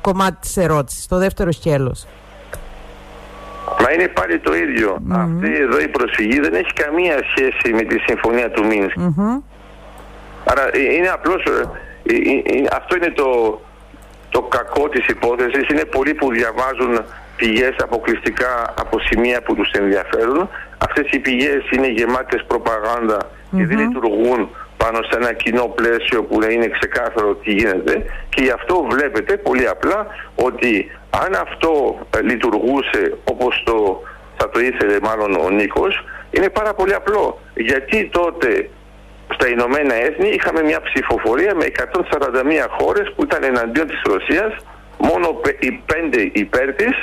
[0.00, 2.06] κομμάτι της ερώτησης, το δεύτερο σκέλος.
[3.80, 5.02] Μα είναι πάλι το ίδιο.
[5.10, 8.96] Αυτή εδώ η προσφυγή δεν έχει καμία σχέση με τη συμφωνία του Μίνσκ.
[8.96, 9.40] Μμμ.
[10.44, 11.93] Άρα ε, είναι απλώς, ε, ε, ε, ε,
[12.72, 13.60] αυτό είναι το,
[14.30, 15.68] το κακό της υπόθεσης.
[15.68, 17.04] Είναι πολλοί που διαβάζουν
[17.36, 20.48] πηγές αποκλειστικά από σημεία που τους ενδιαφέρουν.
[20.78, 23.18] Αυτές οι πηγές είναι γεμάτες προπαγάνδα
[23.56, 28.42] και δεν λειτουργούν πάνω σε ένα κοινό πλαίσιο που να είναι ξεκάθαρο τι γίνεται και
[28.42, 30.90] γι' αυτό βλέπετε πολύ απλά ότι
[31.24, 34.02] αν αυτό ε, λειτουργούσε όπως το,
[34.36, 38.70] θα το ήθελε μάλλον ο Νίκος είναι πάρα πολύ απλό γιατί τότε
[39.34, 44.52] στα Ηνωμένα Έθνη είχαμε μια ψηφοφορία με 141 χώρες που ήταν εναντίον της Ρωσίας
[44.98, 46.94] μόνο πε- οι πέντε υπέρ της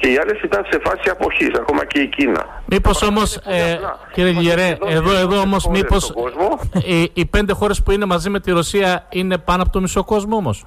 [0.00, 2.62] και οι άλλες ήταν σε φάση αποχής, ακόμα και η Κίνα.
[2.66, 3.98] Μήπως όμως, πολύ ε, απλά.
[4.12, 6.60] κύριε Είμαστε Λιγερέ, εδώ εδώ, εδώ δύο όμως, χώρες μήπως στον κόσμο.
[6.86, 10.04] οι, οι πέντε χώρες που είναι μαζί με τη Ρωσία είναι πάνω από το μισό
[10.04, 10.64] κόσμο όμως;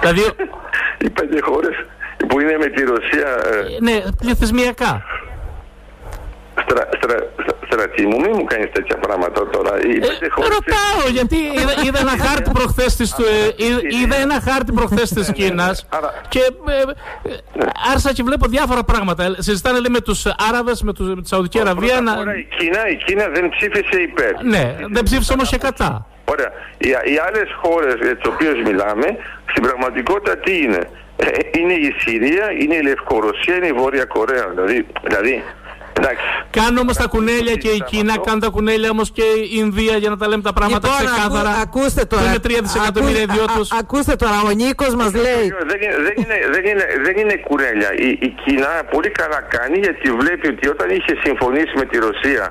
[0.00, 0.20] Δηλαδή,
[1.04, 1.74] Οι πέντε χώρες
[2.28, 5.02] που είναι με τη Ρωσία ε, ναι, πληθυσμιακά.
[6.64, 9.72] Στρα, στρα, στρα, στρατή μου, μην μου κάνεις τέτοια πράγματα τώρα.
[9.86, 13.80] Οι Ε, πέντε χώρες ρωτάω, γιατί είδα, είδα ένα χάρτη προχθές της, του, ε, είδα,
[14.02, 16.80] είδα ένα χάρτη προχθές της Κίνας Άρα- και ε,
[17.30, 17.36] ε,
[17.90, 19.24] άρχισα και βλέπω διάφορα πράγματα.
[19.24, 21.88] Ε, Συζητάνε λέει, με τους Άραβες, με, τους, με τη Σαουδική Αραβία.
[21.88, 24.42] Πρώτα να- απ' όλα η Κίνα, η Κίνα δεν ψήφισε υπέρ.
[24.44, 26.06] Ναι, δεν ψήφισε όμως και κατά.
[26.24, 26.50] Ωραία.
[26.78, 29.06] Οι, οι άλλες χώρες για τις οποίες μιλάμε,
[29.50, 30.82] στην πραγματικότητα τι είναι;
[31.16, 34.46] Ε, είναι η Συρία, είναι η Λευκορωσία, είναι η Βόρεια Κορέα.
[34.54, 35.42] Δηλαδή, δηλαδή
[36.00, 36.24] εντάξει.
[36.58, 38.24] Κάνουν όμως τα κουνέλια και η συζητάμε Κίνα, αυτό.
[38.26, 41.50] κάνουν τα κουνέλια όμως και η Ινδία για να τα λέμε τα πράγματα Λοιπόν, ξεκάθαρα.
[41.50, 42.22] ακού- ακούστε τώρα.
[42.22, 43.64] Που είναι 3 δισεκατομμύρια Ακού- ιδιώτες.
[43.72, 45.46] α- α- Ακούστε τώρα, ο Νίκος μας λέει.
[45.70, 47.90] Δεν είναι, δεν, είναι, δεν, είναι, δεν είναι κουρέλια.
[48.06, 52.44] Η, η Κίνα πολύ καλά κάνει γιατί βλέπει ότι όταν είχε συμφωνήσει με τη Ρωσία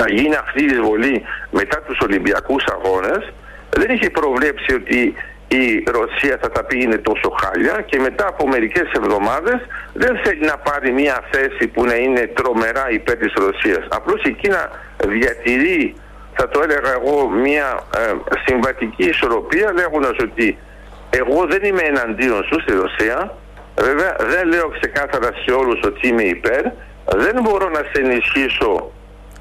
[0.00, 1.16] να γίνει αυτή η εισβολή
[1.50, 3.22] μετά τους Ολυμπιακούς Αγώνες
[3.80, 5.14] δεν είχε προβλέψει ότι
[5.48, 9.60] η Ρωσία θα τα πει είναι τόσο χάλια και μετά από μερικές εβδομάδες
[9.92, 13.86] δεν θέλει να πάρει μια θέση που να είναι τρομερά υπέρ της Ρωσίας.
[13.88, 14.70] Απλώς η Κίνα
[15.06, 15.94] διατηρεί
[16.32, 18.14] θα το έλεγα εγώ μια ε,
[18.46, 20.58] συμβατική ισορροπία λέγοντας ότι
[21.10, 23.34] εγώ δεν είμαι εναντίον σου στη Ρωσία.
[23.80, 26.62] Βέβαια δεν λέω ξεκάθαρα σε όλους ότι είμαι υπέρ.
[27.16, 28.92] Δεν μπορώ να σε ενισχύσω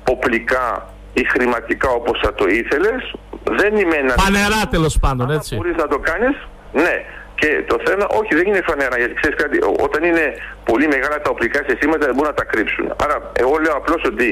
[0.09, 3.13] οπλικά ή χρηματικά όπως θα το ήθελες
[3.59, 5.55] δεν είμαι εναντίον Πανερά τέλος πάντων, Άμα έτσι.
[5.55, 6.35] μπορείς να το κάνεις,
[6.73, 6.95] ναι.
[7.41, 10.25] Και το θέμα, όχι δεν είναι φανερά, γιατί ξέρεις κάτι, ό- όταν είναι
[10.69, 12.85] πολύ μεγάλα τα οπλικά συστήματα δεν μπορούν να τα κρύψουν.
[13.03, 14.27] Άρα εγώ λέω απλώς ότι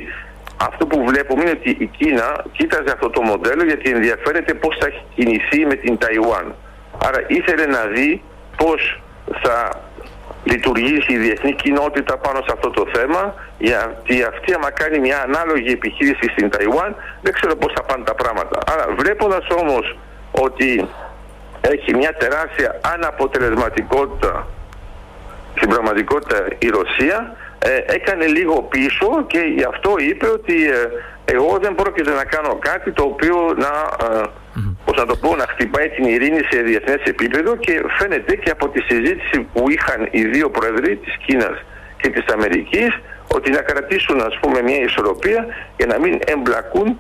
[0.70, 4.88] αυτό που βλέπουμε είναι ότι η Κίνα κοίταζε αυτό το μοντέλο γιατί ενδιαφέρεται πώς θα
[5.16, 6.56] κινηθεί με την Ταϊουάν.
[7.08, 8.22] Άρα ήθελε να δει
[8.58, 9.02] πώς
[9.44, 9.56] θα
[10.46, 15.72] λειτουργήσει η διεθνή κοινότητα πάνω σε αυτό το θέμα γιατί αυτή άμα κάνει μια ανάλογη
[15.72, 18.60] επιχείρηση στην Ταϊουάν δεν ξέρω πώς θα πάνε τα πράγματα.
[18.74, 19.98] Άρα βλέποντας όμως
[20.32, 20.88] ότι
[21.62, 24.48] έχει μια τεράστια αναποτελεσματικότητα
[25.56, 30.88] στην πραγματικότητα η Ρωσία ε, έκανε λίγο πίσω και γι' αυτό είπε ότι ε,
[31.26, 33.72] εγώ δεν πρόκειται να κάνω κάτι το οποίο να,
[34.06, 34.34] ε, πώς
[34.98, 38.82] να το πω, να χτυπάει την ειρήνη σε διεθνές επίπεδο και φαίνεται και από τη
[38.82, 41.58] συζήτηση που είχαν οι δύο πρόεδροι της Κίνας
[42.02, 42.90] και της Αμερικής
[43.28, 45.46] ότι να κρατήσουν ας πούμε μια ισορροπία
[45.78, 47.00] και να μην εμπλακούν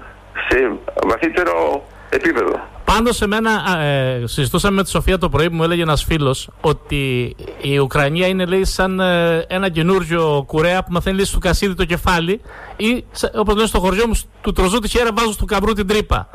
[0.49, 0.71] σε
[1.08, 2.73] βαθύτερο επίπεδο.
[2.86, 6.49] Πάντως, σε μένα, ε, συζητούσαμε με τη Σοφία το πρωί που μου έλεγε ένας φίλος
[6.62, 11.73] ότι η Ουκρανία είναι λέει σαν ε, ένα καινούριο κουρέα που μαθαίνει λέει, στο κασίδι
[11.73, 12.41] το κεφάλι
[12.75, 13.05] ή
[13.36, 16.29] όπως λένε στο χωριό μου, του τροζού τη χέρα βάζω του καμπρού την τρύπα.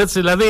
[0.00, 0.44] Έτσι, δηλαδή.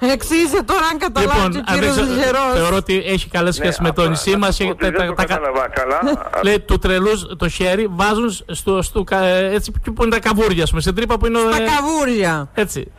[0.00, 2.52] Εξήγησε τώρα αν καταλάβει Λοιπόν, ο κύριος αν δεν ξέρω, Λιγερός.
[2.54, 4.56] θεωρώ ότι έχει καλές σχέσεις με το απλά νησί να μας.
[4.56, 5.98] πω ότι δεν το κατάλαβα καλά.
[6.44, 10.68] Λέει του τρελούς το χέρι βάζουν στο, στο, κα- έτσι που είναι τα καβούρια, ας
[10.68, 11.38] πούμε, στην τρύπα που είναι.
[11.38, 12.48] ο- Τα ε, καβούρια.
[12.54, 12.92] έτσι.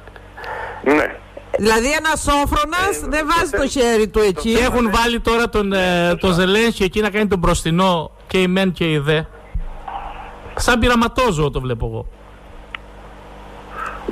[0.84, 1.16] ναι.
[1.58, 4.54] Δηλαδή ένας σόφρονα Ε, δεν βάζει το το χέρι του εκεί.
[4.54, 8.48] Και έχουν βάλει τώρα τον, ε, τον Ζελένσκι εκεί να κάνει τον μπροστινό και η
[8.48, 9.22] μεν και η δε.
[10.56, 12.06] Σαν πειραματόζωο το βλέπω εγώ.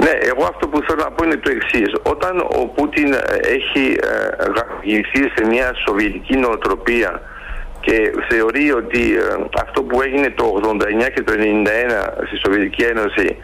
[0.04, 1.92] Ναι, εγώ αυτό που θέλω να πω είναι το εξής.
[2.04, 3.20] Όταν ο Πούτιν ε,
[3.58, 4.16] έχει ε,
[4.56, 7.22] γραφειριστεί σε μια σοβιετική νοοτροπία
[7.80, 9.22] και θεωρεί ότι ε,
[9.62, 13.38] αυτό που έγινε το 89 και το 91 στη Σοβιετική Ένωση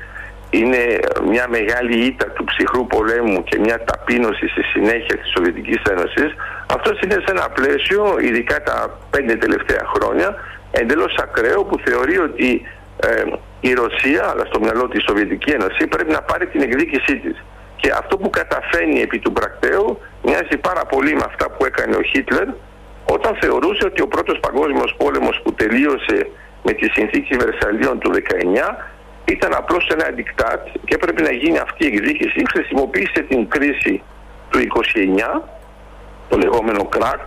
[0.49, 6.33] είναι μια μεγάλη ήττα του ψυχρού πολέμου και μια ταπείνωση στη συνέχεια της Σοβιετικής Ένωσης
[6.75, 10.35] αυτό είναι σε ένα πλαίσιο, ειδικά τα πέντε τελευταία χρόνια
[10.71, 12.61] εντελώς ακραίο που θεωρεί ότι
[12.99, 13.23] ε,
[13.60, 17.43] η Ρωσία, αλλά στο μυαλό της Σοβιετική Ένωση, πρέπει να πάρει την εκδίκησή της.
[17.75, 22.01] Και αυτό που καταφέρνει επί του πρακτέου μοιάζει πάρα πολύ με αυτά που έκανε ο
[22.01, 22.47] Χίτλερ
[23.05, 26.29] όταν θεωρούσε ότι ο πρώτος παγκόσμιος πόλεμος που τελείωσε
[26.63, 28.17] με τη συνθήκη Βερσαλίων του 19
[29.25, 32.43] ήταν απλώς ένα δικτάτ και έπρεπε να γίνει αυτή η εκδίκηση.
[32.53, 34.03] Χρησιμοποίησε την κρίση
[34.49, 34.60] του
[35.38, 35.41] 29,
[36.29, 37.19] το λεγόμενο κράκ,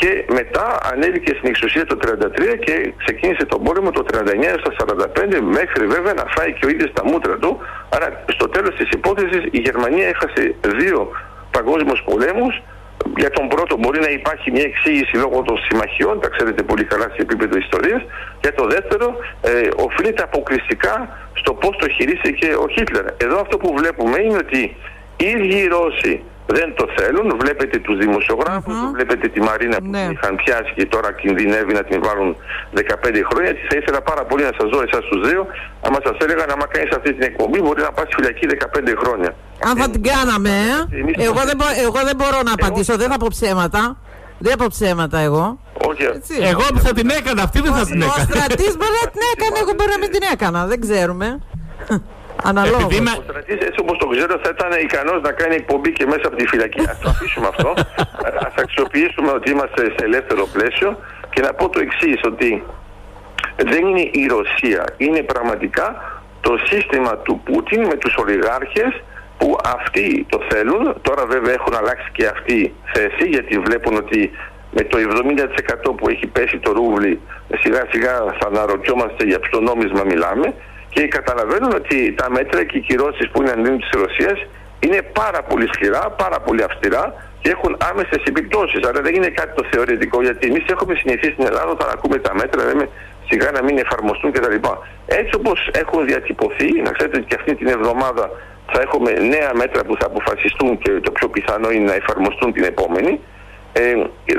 [0.00, 4.16] και μετά ανέβηκε στην εξουσία το 33 και ξεκίνησε τον πόλεμο το 39
[4.62, 7.58] στα 45 μέχρι βέβαια να φάει και ο ίδιος τα μούτρα του.
[7.94, 11.10] Άρα στο τέλος της υπόθεσης η Γερμανία έχασε δύο
[11.50, 12.54] παγκόσμιους πολέμους
[13.16, 17.06] για τον πρώτο μπορεί να υπάρχει μια εξήγηση λόγω των συμμαχιών, τα ξέρετε πολύ καλά
[17.14, 18.02] σε επίπεδο ιστορίας.
[18.40, 19.06] Για το δεύτερο,
[19.40, 19.50] ε,
[19.86, 20.94] οφείλεται αποκλειστικά
[21.32, 23.04] στο πώς το χειρίστηκε ο Χίτλερ.
[23.16, 24.76] Εδώ αυτό που βλέπουμε είναι ότι
[25.16, 26.22] οι ίδιοι οι Ρώσοι
[26.58, 27.26] δεν το θέλουν.
[27.42, 30.02] Βλέπετε τους δημοσιογραφους βλέπετε τη Μαρίνα που Ναι.
[30.04, 32.30] την είχαν πιάσει και τώρα κινδυνεύει να την βάλουν
[32.72, 33.50] 15 χρόνια.
[33.56, 35.42] Και θα ήθελα πάρα πολύ να σας δω εσάς τους δύο,
[35.86, 39.30] άμα σας έλεγα να κάνεις αυτή την εκπομπή μπορεί να πας στη φυλακή 15 χρόνια.
[39.68, 40.76] Αν θα την κάναμε, ε.
[41.00, 43.82] Εμείς- εγώ, δεν, μπο- εγώ δεν μπορώ να απαντήσω, δεν θα πω ψέματα.
[44.42, 45.44] Δεν θα πω ψέματα εγώ.
[45.88, 46.34] Όχι, Έτσι.
[46.52, 48.24] Εγώ που θα την έκανα, αυτή δεν θα την Ο έκανα.
[48.28, 50.60] στρατής μπορεί να την έκανε, εγώ μπορεί να μην την έκανα.
[50.66, 51.28] Δεν ξέρουμε.
[52.44, 52.82] Αναλόγως.
[52.84, 56.06] Επειδή είμαι- Ο στρατής έτσι όπως το ξέρω θα ήταν ικανός να κάνει εκπομπή και
[56.06, 56.80] μέσα από τη φυλακή.
[56.92, 57.70] Ας το αφήσουμε αυτό.
[58.46, 60.98] Ας αξιοποιήσουμε ότι είμαστε σε ελεύθερο πλαίσιο
[61.30, 62.62] και να πω το εξής ότι
[63.70, 64.84] δεν είναι η Ρωσία.
[64.96, 65.86] Είναι πραγματικά
[66.40, 68.92] το σύστημα του Πούτιν με τους ολιγάρχες
[69.38, 70.94] που αυτοί το θέλουν.
[71.02, 74.30] Τώρα βέβαια έχουν αλλάξει και αυτή η θέση γιατί βλέπουν ότι
[74.72, 77.20] με το 70% που έχει πέσει το ρούβλι
[77.60, 80.54] σιγά σιγά θα αναρωτιόμαστε για ποιο νόμισμα μιλάμε
[80.94, 84.38] και καταλαβαίνουν ότι τα μέτρα και οι κυρώσεις που είναι αντίον της Ρωσίας
[84.80, 87.04] είναι πάρα πολύ σκληρά, πάρα πολύ αυστηρά
[87.40, 88.80] και έχουν άμεσες επιπτώσεις.
[88.88, 92.34] Άρα δεν είναι κάτι το θεωρητικό γιατί εμείς έχουμε συνηθίσει στην Ελλάδα όταν ακούμε τα
[92.34, 92.88] μέτρα λέμε
[93.28, 94.54] σιγά να μην εφαρμοστούν κτλ.
[95.06, 98.30] Έτσι όπως έχουν διατυπωθεί, να ξέρετε ότι και αυτή την εβδομάδα
[98.72, 102.64] θα έχουμε νέα μέτρα που θα αποφασιστούν και το πιο πιθανό είναι να εφαρμοστούν την
[102.64, 103.20] επόμενη.
[103.72, 103.82] Ε,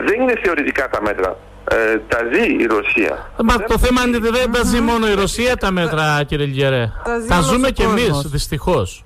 [0.08, 1.38] δεν είναι θεωρητικά τα μέτρα.
[1.72, 3.32] Ε, τα ζει η Ρωσία.
[3.44, 6.92] Μα το θέμα είναι ότι δεν τα ζει μόνο η Ρωσία τα μέτρα, κύριε Λιγερέ.
[7.04, 8.28] Τα ζει Τα όλος ζούμε ο κι εμείς, κόσμος.
[8.30, 9.04] δυστυχώς.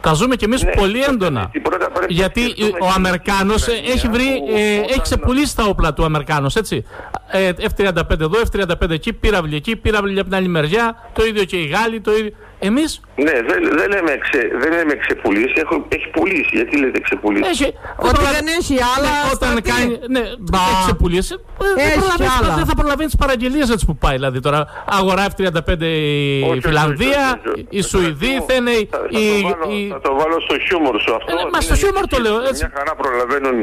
[0.00, 1.50] Τα ζούμε κι εμείς Ναι, πολύ το- έντονα.
[1.52, 4.84] το- πρώτα πρέπει να Γιατί σκεφτούμε ο την Αμερικάνος Ουκρανία έχει βρει, που ε, όταν-
[4.88, 6.84] έχει ξεπουλήσει τα όπλα του Αμερικάνος, έτσι.
[7.30, 11.10] Ε, F-35 εδώ, F-35 εκεί, πύραυλοι εκεί, πύραυλοι από την άλλη μεριά.
[11.12, 12.30] Το ίδιο και οι Γάλλοι, το ίδιο.
[12.64, 16.50] Εμείς; Ναι, δεν, δεν, λέμε, ξε, δεν λέμε ξεπουλήσει, έχω, έχει πουλήσει.
[16.52, 17.68] Γιατί λέτε ξεπουλήσει; έχει.
[17.96, 19.10] Ότι δεν έχει άλλα.
[19.10, 19.70] Ναι, όταν στρατή.
[19.70, 19.98] κάνει.
[20.14, 20.20] Ναι,
[20.50, 20.58] Μπα.
[20.58, 21.34] έχει ξεπουλήσει.
[21.34, 22.54] ε, δεν Έχει προλαβαίνεις- άλλα.
[22.54, 24.14] Δεν θα προλαβαίνεις τις παραγγελίες έτσι που πάει.
[24.14, 24.60] Δηλαδή τώρα
[24.98, 27.66] αγορά F-35 η Όχι, όχι, Φιλανδία, όχι, όχι, όχι.
[27.70, 29.42] η Σουηδοί, Θα- θένε θα, θα, η.
[29.42, 31.28] το βάλω, η- θα το βάλω στο χιούμορ σου αυτό.
[31.32, 32.64] Ε, ναι, μα Είναι στο χιούμορ το λέω, μια έτσι.
[32.76, 33.56] χαρά προλαβαίνουν.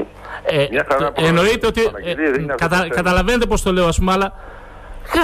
[0.44, 1.80] Ε, Μια χαρά το- προλαβαίνουν εννοείται ότι.
[1.80, 2.96] τις ε, παραγγελίες, δεν είναι αυτό κατα- το θέμα.
[3.00, 4.28] καταλαβαίνετε πώς το λέω, ας πούμε, αλλά.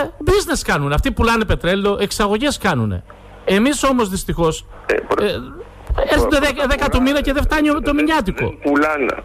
[0.04, 0.92] ε, Business κάνουν.
[0.94, 3.04] Αυτοί πουλάνε πετρέλαιο, εξαγωγές κάνουν.
[3.46, 4.66] Εμείς όμως δυστυχώς.
[4.86, 5.24] Ε, προ-
[6.14, 6.38] έρχονται
[6.70, 8.46] 10 του μήνα και δεν φτάνει το μηνιάτικο.
[8.46, 9.16] Δεν πουλάνε.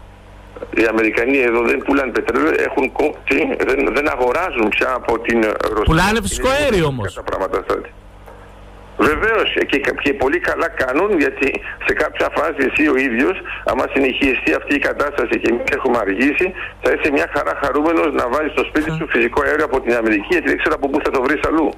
[0.75, 5.83] οι Αμερικανοί εδώ δεν πουλάνε πετρέλαιο, έχουν κόψει, δεν, δεν αγοράζουν πια από την Ρωσία.
[5.85, 7.19] Πουλάνε φυσικό αέριο όμως.
[8.97, 14.53] Βεβαίως και, και πολύ καλά κάνουν γιατί σε κάποια φάση εσύ ο ίδιος, άμα συνεχιστεί
[14.53, 18.63] αυτή η κατάσταση και εμεί έχουμε αργήσει, θα είσαι μια χαρά χαρούμενος να βάλεις στο
[18.63, 21.39] σπίτι σου φυσικό αέριο από την Αμερική γιατί δεν ξέρω από πού θα το βρεις
[21.47, 21.69] αλλού.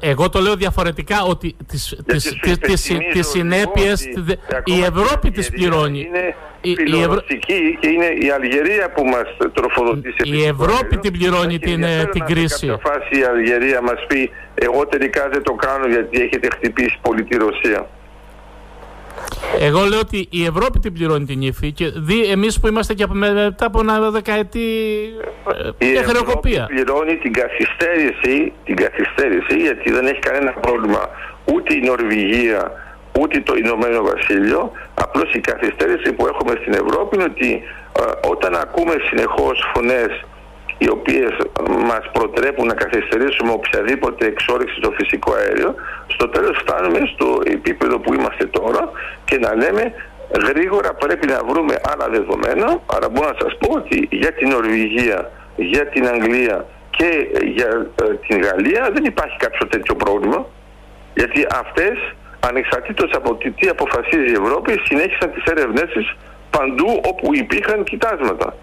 [0.00, 2.58] Εγώ το λέω διαφορετικά ότι τις, τις, τις,
[3.12, 4.06] τις, συνέπειες
[4.64, 6.00] η Ευρώπη τις πληρώνει.
[6.00, 7.20] Είναι η, η Ευρω...
[7.80, 12.24] και είναι η Αλγερία που μας τροφοδοτεί σε Η Ευρώπη την πληρώνει την, ε, την
[12.24, 12.66] κρίση.
[12.66, 17.24] Σε φάση η Αλγερία μας πει εγώ τελικά δεν το κάνω γιατί έχετε χτυπήσει πολύ
[17.24, 17.86] τη Ρωσία.
[19.60, 23.06] Εγώ λέω ότι η Ευρώπη την πληρώνει την ύφη και δι, εμείς που είμαστε και
[23.12, 24.68] μετά από ένα δεκαετή
[25.78, 31.08] ε, η Ευρώπη πληρώνει την καθυστέρηση, την καθυστέρηση γιατί δεν έχει κανένα πρόβλημα
[31.52, 32.72] ούτε η Νορβηγία
[33.20, 34.72] ούτε το Ηνωμένο Βασίλειο.
[34.94, 37.62] Απλώς η καθυστέρηση που έχουμε στην Ευρώπη είναι ότι
[38.00, 40.10] ε, όταν ακούμε συνεχώς φωνές
[40.78, 41.32] οι οποίες
[41.88, 45.74] μας προτρέπουν να καθυστερήσουμε οποιαδήποτε εξόριξη στο φυσικό αέριο,
[46.06, 48.90] στο τέλος φτάνουμε στο επίπεδο που είμαστε τώρα
[49.24, 49.94] και να λέμε
[50.48, 52.80] γρήγορα πρέπει να βρούμε άλλα δεδομένα.
[52.94, 58.14] Άρα μπορώ να σας πω ότι για την Νορβηγία, για την Αγγλία και για ε,
[58.26, 60.46] την Γαλλία δεν υπάρχει κάποιο τέτοιο πρόβλημα.
[61.14, 61.96] Γιατί αυτές,
[62.40, 66.16] ανεξαρτήτως από τι αποφασίζει η Ευρώπη, συνέχισαν τις έρευνές
[66.50, 68.54] παντού όπου υπήρχαν κοιτάσματα.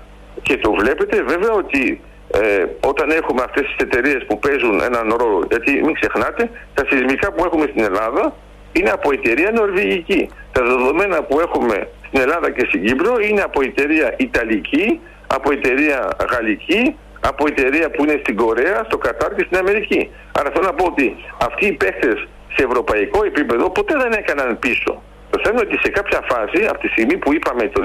[0.48, 2.02] Και το βλέπετε βέβαια ότι
[2.42, 7.32] ε, όταν έχουμε αυτές τις εταιρείες που παίζουν έναν ρόλο, γιατί μην ξεχνάτε, τα σεισμικά
[7.32, 8.24] που έχουμε στην Ελλάδα
[8.72, 10.30] είναι από εταιρεία νορβηγική.
[10.52, 16.00] Τα δεδομένα που έχουμε στην Ελλάδα και στην Κύπρο είναι από εταιρεία Ιταλική, από εταιρεία
[16.32, 20.10] Γαλλική, από εταιρεία που είναι στην Κορέα, στο Κατάρ και στην Αμερική.
[20.40, 21.16] Άρα θέλω να πω ότι
[21.48, 24.92] αυτοί οι παίχτες σε ευρωπαϊκό επίπεδο ποτέ δεν έκαναν πίσω.
[25.30, 27.82] Το θέμα είναι ότι σε κάποια φάση, από τη στιγμή που είπαμε το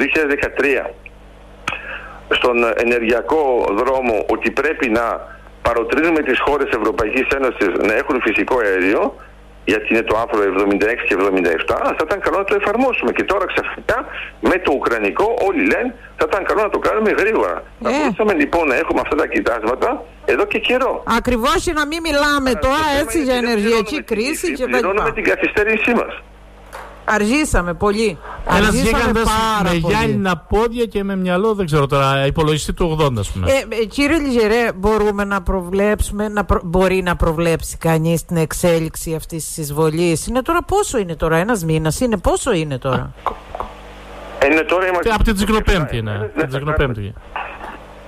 [0.87, 0.91] 2013
[2.39, 5.05] στον ενεργειακό δρόμο ότι πρέπει να
[5.63, 9.15] παροτρύνουμε τις χώρες Ευρωπαϊκής Ένωσης να έχουν φυσικό αέριο
[9.65, 11.17] γιατί είναι το άρθρο 76 και
[11.69, 13.13] 77, θα ήταν καλό να το εφαρμόσουμε.
[13.13, 13.99] Και τώρα ξαφνικά
[14.41, 17.57] με το Ουκρανικό όλοι λένε θα ήταν καλό να το κάνουμε γρήγορα.
[17.57, 17.85] Ε.
[17.85, 21.03] Θα μπορούσαμε λοιπόν να έχουμε αυτά τα κοιτάσματα εδώ και καιρό.
[21.19, 25.13] Ακριβώς και να μην μιλάμε τώρα έτσι για ενεργειακή κρίση και τα λοιπά.
[25.13, 26.13] την καθυστέρησή μας.
[27.05, 28.19] Αργήσαμε πολύ.
[28.57, 29.23] Ένα γίγαντα
[29.63, 33.51] με γυάλινα πόδια και με μυαλό, δεν ξέρω τώρα, υπολογιστή του 80, α πούμε.
[33.51, 39.37] Ε, ε, κύριε Λιζερέ, μπορούμε να προβλέψουμε, να μπορεί να προβλέψει κανεί την εξέλιξη αυτή
[39.37, 40.19] τη εισβολή.
[40.29, 43.13] Είναι τώρα πόσο είναι τώρα, ένα μήνα, είναι πόσο είναι τώρα.
[44.39, 45.11] Ε, είναι τώρα είμαστε...
[45.11, 46.31] Από την Τζικνοπέμπτη είναι.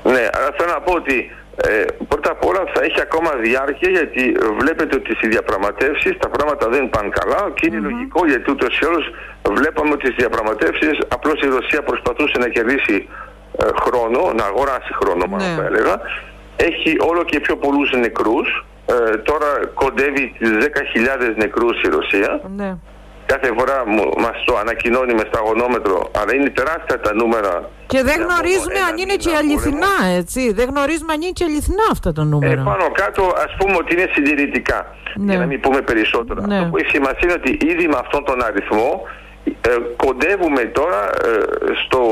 [0.04, 4.36] Ναι, αλλά θέλω να πω ότι ε, πρώτα απ' όλα θα έχει ακόμα διάρκεια γιατί
[4.60, 8.84] βλέπετε ότι στις διαπραγματεύσεις τα πράγματα δεν πάνε καλά και είναι λογικό γιατί ούτως ή
[8.86, 9.10] άλλως
[9.58, 13.08] βλέπαμε ότι στις διαπραγματεύσεις απλώς η Ρωσία προσπαθούσε να κερδίσει
[13.58, 16.00] ε, χρόνο, να αγοράσει χρόνο μάλλον θα έλεγα.
[16.56, 18.66] Έχει όλο και πιο πολλούς νεκρούς.
[18.86, 22.40] Ε, τώρα κοντεύει τις 10.000 νεκρούς η Ρωσία.
[22.56, 22.76] Ναι
[23.26, 23.76] κάθε φορά
[24.24, 27.70] μας το ανακοινώνει με σταγονόμετρο, αλλά είναι τεράστια τα νούμερα.
[27.86, 30.52] Και δεν γνωρίζουμε αν είναι και αληθινά, έτσι.
[30.52, 32.60] Δεν γνωρίζουμε αν είναι και αληθινά αυτά τα νούμερα.
[32.60, 34.80] Ε, πάνω κάτω, ας πούμε ότι είναι συντηρητικά.
[35.14, 35.30] Ναι.
[35.30, 36.46] Για να μην πούμε περισσότερα.
[36.46, 36.56] Ναι.
[36.56, 39.02] Αυτό που έχει σημασία είναι ότι ήδη με αυτόν τον αριθμό
[39.44, 41.28] ε, κοντεύουμε τώρα ε,
[41.82, 42.02] στο,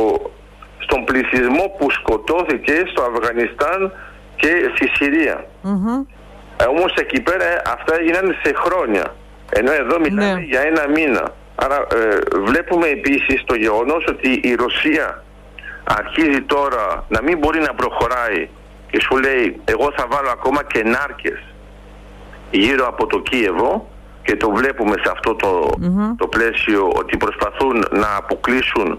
[0.78, 3.92] στον πληθυσμό που σκοτώθηκε στο Αφγανιστάν
[4.36, 5.46] και στη Συρία.
[5.64, 5.98] Mm-hmm.
[6.60, 9.14] Ε, όμως εκεί πέρα αυτά έγιναν σε χρόνια.
[9.50, 10.40] Ενώ εδώ μιλάμε ναι.
[10.40, 11.34] για ένα μήνα.
[11.54, 15.24] Άρα ε, βλέπουμε επίσης το γεγονός ότι η Ρωσία
[15.84, 18.48] αρχίζει τώρα να μην μπορεί να προχωράει
[18.90, 21.40] και σου λέει εγώ θα βάλω ακόμα και νάρκες
[22.50, 23.88] γύρω από το Κίεβο
[24.22, 25.70] και το βλέπουμε σε αυτό το,
[26.16, 28.98] το πλαίσιο ότι προσπαθούν να αποκλείσουν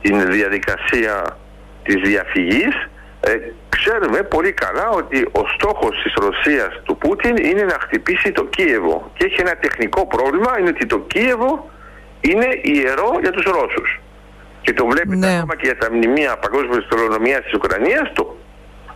[0.00, 1.36] την διαδικασία
[1.82, 2.88] της διαφυγής
[3.20, 3.30] ε,
[3.68, 9.10] ξέρουμε πολύ καλά ότι ο στόχος της Ρωσίας του Πούτιν είναι να χτυπήσει το Κίεβο.
[9.16, 11.70] Και έχει ένα τεχνικό πρόβλημα είναι ότι το Κίεβο
[12.20, 14.00] είναι ιερό για τους Ρώσους.
[14.60, 15.36] Και το βλέπετε ναι.
[15.36, 18.36] ακόμα και για τα μνημεία παγκόσμιας αστρονομίας της Ουκρανίας το,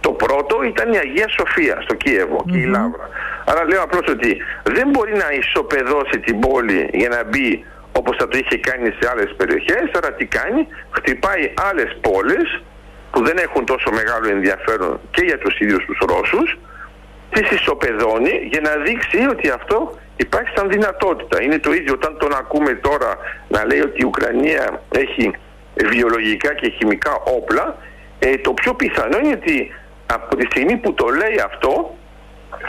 [0.00, 3.08] το πρώτο ήταν η Αγία Σοφία στο κιεβο και η Λάβρα
[3.44, 8.28] άρα λέω απλώς ότι δεν μπορεί να ισοπεδώσει την πόλη για να μπει όπως θα
[8.28, 9.90] το είχε κάνει σε άλλες περιοχές.
[9.96, 12.62] Άρα τι κάνει χτυπάει άλλες πόλεις
[13.12, 16.58] που δεν έχουν τόσο μεγάλο ενδιαφέρον και για τους ίδιους τους Ρώσους
[17.30, 21.42] τις ισοπεδώνει για να δείξει ότι αυτό υπάρχει σαν δυνατότητα.
[21.42, 23.16] Είναι το ίδιο όταν τον ακούμε τώρα
[23.48, 25.30] να λέει ότι η Ουκρανία έχει
[25.74, 27.76] βιολογικά και χημικά όπλα
[28.18, 29.74] ε, το πιο πιθανό είναι ότι
[30.06, 31.96] από τη στιγμή που το λέει αυτό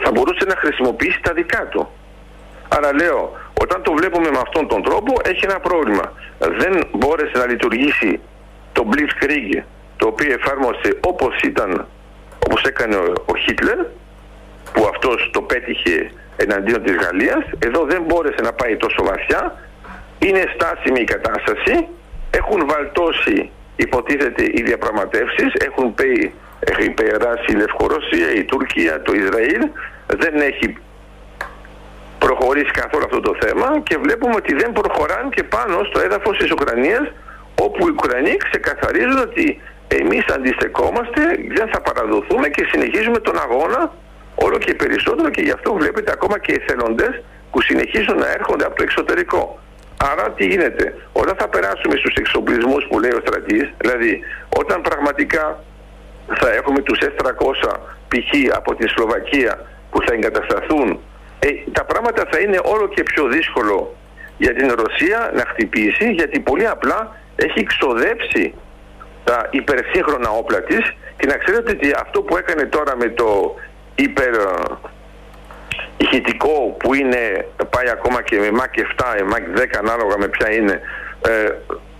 [0.03, 1.89] θα μπορούσε να χρησιμοποιήσει τα δικά του.
[2.67, 3.31] Άρα λέω,
[3.61, 6.13] όταν το βλέπουμε με αυτόν τον τρόπο έχει ένα πρόβλημα.
[6.39, 8.19] Δεν μπόρεσε να λειτουργήσει
[8.71, 9.61] το Blitzkrieg
[10.03, 11.87] το οποίο εφάρμοσε όπως ήταν,
[12.45, 12.95] όπως έκανε
[13.25, 13.79] ο Χίτλερ,
[14.73, 19.41] που αυτός το πέτυχε εναντίον της Γαλλίας, εδώ δεν μπόρεσε να πάει τόσο βαθιά,
[20.19, 21.87] είναι στάσιμη η κατάσταση,
[22.31, 29.63] έχουν βαλτώσει υποτίθεται οι διαπραγματεύσεις, έχουν πει, έχει περάσει η Λευκορωσία, η Τουρκία, το Ισραήλ,
[30.07, 30.77] δεν έχει
[32.19, 36.51] προχωρήσει καθόλου αυτό το θέμα και βλέπουμε ότι δεν προχωράνε και πάνω στο έδαφος της
[36.51, 37.11] Ουκρανίας
[37.61, 39.61] όπου οι Ουκρανοί ξεκαθαρίζουν ότι
[39.95, 41.21] εμείς αντιστεκόμαστε,
[41.57, 43.93] δεν θα παραδοθούμε και συνεχίζουμε τον αγώνα
[44.35, 48.65] όλο και περισσότερο και γι' αυτό βλέπετε ακόμα και οι εθελοντές που συνεχίζουν να έρχονται
[48.65, 49.59] από το εξωτερικό.
[50.11, 54.19] Άρα τι γίνεται, όταν θα περάσουμε στους εξοπλισμούς που λέει ο στρατής, δηλαδή
[54.57, 55.63] όταν πραγματικά
[56.39, 58.55] θα έχουμε τους S300 π.χ.
[58.55, 60.99] από τη Σλοβακία που θα εγκατασταθούν,
[61.39, 63.95] ε, τα πράγματα θα είναι όλο και πιο δύσκολο
[64.37, 68.53] για την Ρωσία να χτυπήσει γιατί πολύ απλά έχει ξοδέψει
[69.23, 73.55] τα υπερσύγχρονα όπλα της και να ξέρετε ότι αυτό που έκανε τώρα με το
[73.95, 74.33] υπερ
[75.97, 79.03] ηχητικό που είναι πάει ακόμα και με Mac 7,
[79.33, 80.79] Mac 10 ανάλογα με ποια είναι
[81.27, 81.51] ε,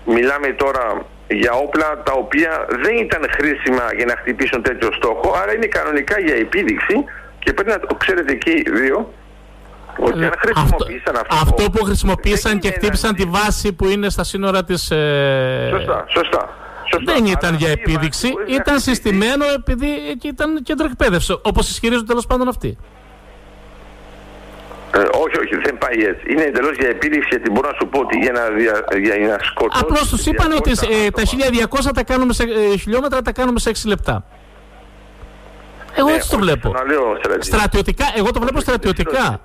[0.05, 5.53] μιλάμε τώρα για όπλα τα οποία δεν ήταν χρήσιμα για να χτυπήσουν τέτοιο στόχο άρα
[5.53, 6.95] είναι κανονικά για επίδειξη
[7.39, 9.13] και πρέπει να το ξέρετε εκεί οι δύο
[9.97, 14.23] ότι αν χρησιμοποίησαν αυτό, αυτό, αυτό που χρησιμοποίησαν και χτύπησαν τη βάση που είναι στα
[14.23, 14.91] σύνορα της...
[14.91, 15.67] Ε...
[15.71, 16.49] Σωστά, σωστά.
[16.91, 17.13] Σωστά.
[17.13, 22.47] Δεν ήταν για επίδειξη, ήταν συστημένο επειδή εκεί ήταν κέντρο εκπαίδευση, όπως ισχυρίζονται τέλος πάντων
[22.47, 22.77] αυτοί.
[24.95, 26.31] Ε, όχι, όχι, δεν πάει έτσι.
[26.31, 29.37] Είναι εντελώς για επίδειξη γιατί μπορώ να σου πω ότι για να, δια, για να
[29.41, 29.81] σκοτώσω.
[29.81, 31.23] Απλώς τους είπαν ότι ε, τα
[31.87, 34.25] 1200 τα κάνουμε σε, ε, χιλιόμετρα τα κάνουμε σε 6 λεπτά.
[35.95, 36.73] Εγώ ναι, έτσι το βλέπω.
[37.39, 39.41] Στρατιωτικά, εγώ το βλέπω στρατιωτικά.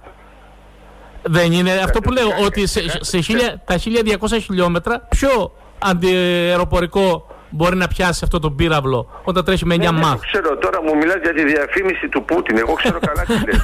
[1.23, 3.79] Δεν είναι αυτό που λέω, ότι σε, σε χιλια, τα
[4.21, 9.91] 1200 χιλιόμετρα πιο αντιεροπορικό μπορεί να πιάσει αυτό το πύραυλο όταν τρέχει με 9 ναι,
[9.91, 10.21] μάχ.
[10.21, 12.57] ξέρω, τώρα μου μιλάς για τη διαφήμιση του Πούτιν.
[12.57, 13.61] Εγώ ξέρω καλά τι λες.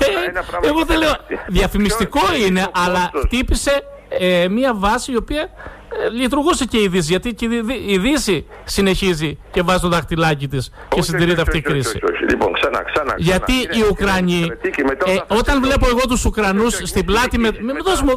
[0.70, 1.14] Εγώ δεν λέω.
[1.46, 5.48] Διαφημιστικό είναι, αλλά χτύπησε ε, μια βάση η οποία ε,
[6.12, 7.10] λειτουργούσε και η Δύση.
[7.10, 7.46] Γιατί και
[7.86, 12.00] η Δύση συνεχίζει και βάζει το δαχτυλάκι της και συντηρείται αυτή η κρίση.
[12.28, 13.14] Λοιπόν, ξανά, ξανά.
[13.16, 14.50] Γιατί οι Ουκρανοί.
[15.06, 17.50] Ε, όταν βλέπω εγώ τους Ουκρανούς στην πλάτη με.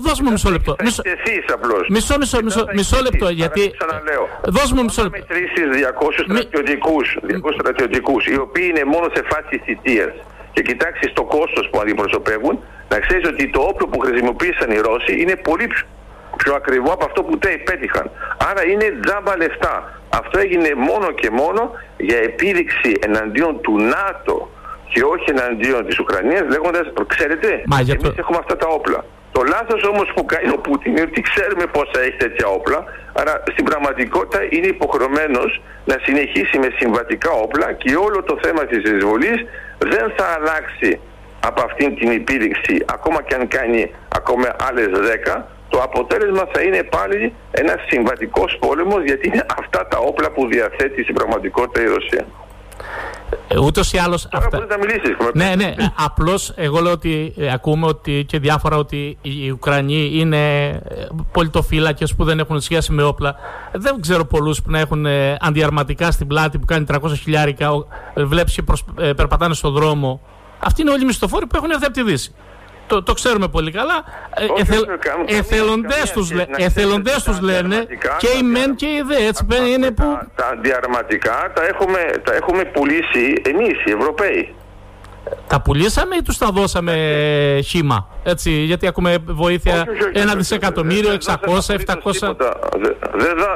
[0.01, 0.75] Δώσ' μου μισό λεπτό.
[1.89, 3.29] Μισό, μισό, μισό, μισό λεπτό.
[3.29, 3.73] Γιατί.
[4.43, 5.17] Δώσ' μου μισό λεπτό.
[5.17, 6.23] Μετρήσεις 200
[7.59, 10.13] στρατιωτικούς, οι οποίοι είναι μόνο σε φάση θητείας
[10.53, 12.59] και κοιτάξεις το κόστος που αντιπροσωπεύουν,
[12.89, 15.83] να ξέρεις ότι το όπλο που χρησιμοποίησαν οι Ρώσοι είναι πολύ πιο
[16.55, 18.11] ακριβό από αυτό που πέτυχαν.
[18.49, 20.01] Άρα είναι τζάμπα λεφτά.
[20.09, 24.49] Αυτό έγινε μόνο και μόνο για επίδειξη εναντίον του ΝΑΤΟ
[24.93, 28.13] και όχι εναντίον της Ουκρανίας λέγοντας, ξέρετε, Μα, εμείς το...
[28.17, 29.05] έχουμε αυτά τα όπλα.
[29.31, 32.83] Το λάθος όμως που κάνει ο Πούτιν είναι ότι ξέρουμε πόσα έχει τέτοια όπλα,
[33.13, 38.91] άρα στην πραγματικότητα είναι υποχρεωμένος να συνεχίσει με συμβατικά όπλα και όλο το θέμα της
[38.91, 39.45] εισβολής
[39.77, 40.99] δεν θα αλλάξει
[41.39, 44.89] από αυτήν την επίδειξη ακόμα και αν κάνει ακόμα άλλες
[45.35, 50.47] 10 το αποτέλεσμα θα είναι πάλι ένας συμβατικός πόλεμος γιατί είναι αυτά τα όπλα που
[50.47, 52.25] διαθέτει στην πραγματικότητα η Ρωσία.
[53.47, 54.27] Ε, Ούτως ή άλλως.
[54.31, 54.65] Αυτά...
[54.69, 55.75] Να μιλήσεις, ναι, ναι.
[55.95, 62.15] Απλώς εγώ λέω ότι ε, ακούμε ότι και διάφορα ότι οι Ουκρανοί είναι ε, πολιτοφύλακες
[62.15, 63.35] που δεν έχουν σχέση με όπλα.
[63.71, 65.05] Δεν ξέρω πολλούς που να έχουν
[65.39, 67.69] αντιαρματικά στην πλάτη που κάνει 300 χιλιάρικα.
[68.15, 68.63] Βλέπεις και
[69.15, 70.21] περπατάνε στον δρόμο.
[70.59, 72.35] Αυτοί είναι όλοι οι μισθοφόροι που έχουν έρθει από τη Δύση
[72.87, 74.03] το, το ξέρουμε πολύ καλά.
[75.27, 75.35] Ε,
[76.63, 79.27] εθελοντές τους, λένε και οι μεν και οι δε.
[79.27, 80.03] Έτσι είναι που...
[80.03, 84.55] Τα, τα αντιαρματικά τα έχουμε, τα έχουμε πουλήσει εμείς οι Ευρωπαίοι.
[85.47, 86.93] Τα πουλήσαμε ή τους τα δώσαμε
[87.63, 92.35] χήμα, έτσι, γιατί έχουμε βοήθεια ένα δισεκατομμύριο, 600, 700.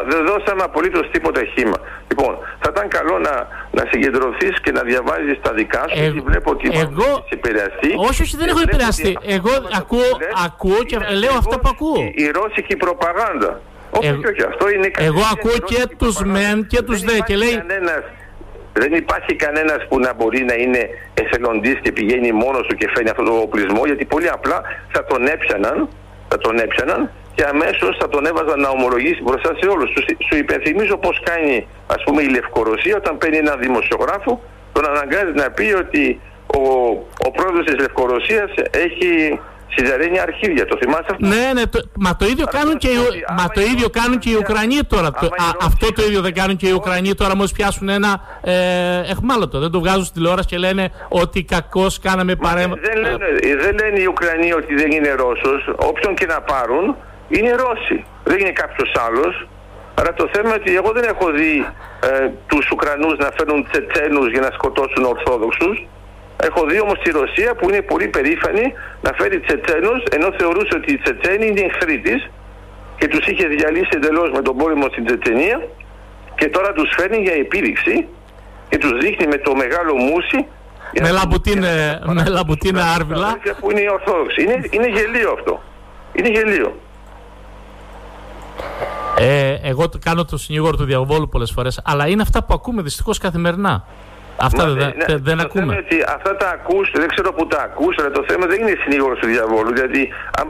[0.10, 1.78] Δεν δώσαμε απολύτως τίποτα χήμα.
[2.08, 6.52] Λοιπόν, θα ήταν καλό να, να συγκεντρωθείς και να διαβάζεις τα δικά σου, γιατί βλέπω
[6.52, 7.94] ότι εγώ, έχει επηρεαστεί.
[8.10, 9.18] Όχι, όχι, δεν έχω επηρεαστεί.
[9.22, 10.10] Εγώ ακούω,
[10.46, 12.02] ακούω και λέω αυτό που ακούω.
[12.02, 13.62] Η, η ρώσικη προπαγάνδα.
[13.92, 17.64] Όχι, όχι, αυτό είναι Εγώ ακούω και τους μεν και τους δε και λέει...
[18.74, 23.10] Δεν υπάρχει κανένας που να μπορεί να είναι εθελοντής και πηγαίνει μόνος του και φέρνει
[23.10, 24.62] αυτόν τον οπλισμό, γιατί πολύ απλά
[24.92, 25.90] θα τον έπιαναν,
[26.28, 29.90] θα τον έπιαναν και αμέσως θα τον έβαζαν να ομολογήσει μπροστά σε όλους.
[29.90, 34.42] Σου, σου υπενθυμίζω πώς κάνει, ας πούμε, η Λευκορωσία όταν παίρνει έναν δημοσιογράφο,
[34.72, 36.20] τον αναγκάζει να πει ότι
[36.58, 36.62] ο,
[37.28, 39.40] ο πρόεδρος της Λευκορωσίας έχει
[39.76, 43.50] σιδερένια αρχίδια, το θυμάσαι αυτό; Ναι, ναι, το, μα το ίδιο κάνουν και, οι, μα
[43.50, 45.12] το ίδιο κάνουν και οι Ουκρανοί τώρα.
[45.12, 48.54] Το, α, αυτό το ίδιο δεν κάνουν και οι Ουκρανοί τώρα, μόλι πιάσουν ένα ε,
[49.12, 49.60] εχμάλωτο.
[49.60, 52.82] Δεν το βγάζουν στη τηλεόραση και λένε ότι κακώς κάναμε παρέμβαση.
[52.82, 53.18] Δεν, λένε,
[53.62, 55.74] δεν λένε οι Ουκρανοί ότι δεν είναι Ρώσος.
[55.76, 56.96] Όποιον και να πάρουν
[57.28, 58.06] είναι Ρώσοι.
[58.24, 59.48] Δεν είναι κάποιος άλλος.
[59.96, 61.66] Άρα το θέμα είναι ότι εγώ δεν έχω δει
[62.10, 65.86] ε, τους Ουκρανούς να φέρνουν Τσετσένους για να σκοτώσουν Ορθόδοξους.
[66.48, 68.66] Έχω δει όμως τη Ρωσία που είναι πολύ περήφανη
[69.02, 72.30] να φέρει Τσετσένους ενώ θεωρούσε ότι οι Τσετσένοι είναι εχθροί της
[73.00, 75.58] και τους είχε διαλύσει εντελώς με τον πόλεμο στην Τσετσενία
[76.36, 78.08] και τώρα τους φέρνει για επίδειξη
[78.70, 80.40] και τους δείχνει με το μεγάλο μουσι
[81.00, 83.38] με λαμπουτίνα, με λαμπουτίνα άρβιλα.
[83.60, 84.42] Που είναι η Ορθόδοξη.
[84.42, 85.62] Είναι, είναι γελίο αυτό.
[86.14, 86.80] Είναι γελίο.
[89.18, 93.18] Ε, εγώ κάνω το συνήγορο του διαβόλου πολλές φορές, αλλά είναι αυτά που ακούμε δυστυχώς
[93.18, 93.86] καθημερινά.
[94.38, 95.62] Αυτά Μα, δεν, ναι, δεν το ακούμε.
[95.64, 98.76] Θέμα ότι αυτά τα ακούς, δεν ξέρω που τα ακούς, αλλά το θέμα δεν είναι
[98.84, 99.72] συνήγορο του διαβόλου.
[99.74, 100.02] Γιατί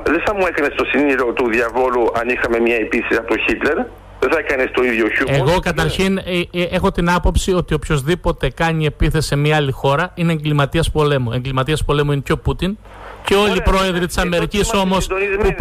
[0.03, 3.77] δεν θα μου έκανε το συνήγορο του διαβόλου αν είχαμε μια επίση από τον Χίτλερ.
[4.19, 5.47] Δεν θα έκανε το ίδιο χιούμορ.
[5.47, 6.21] Εγώ καταρχήν ε,
[6.51, 11.31] ε, έχω την άποψη ότι οποιοδήποτε κάνει επίθεση σε μια άλλη χώρα είναι εγκληματία πολέμου.
[11.31, 12.77] Εγκληματία πολέμου είναι και ο Πούτιν
[13.25, 14.97] και όλοι οι πρόεδροι τη Αμερική όμω
[15.39, 15.55] που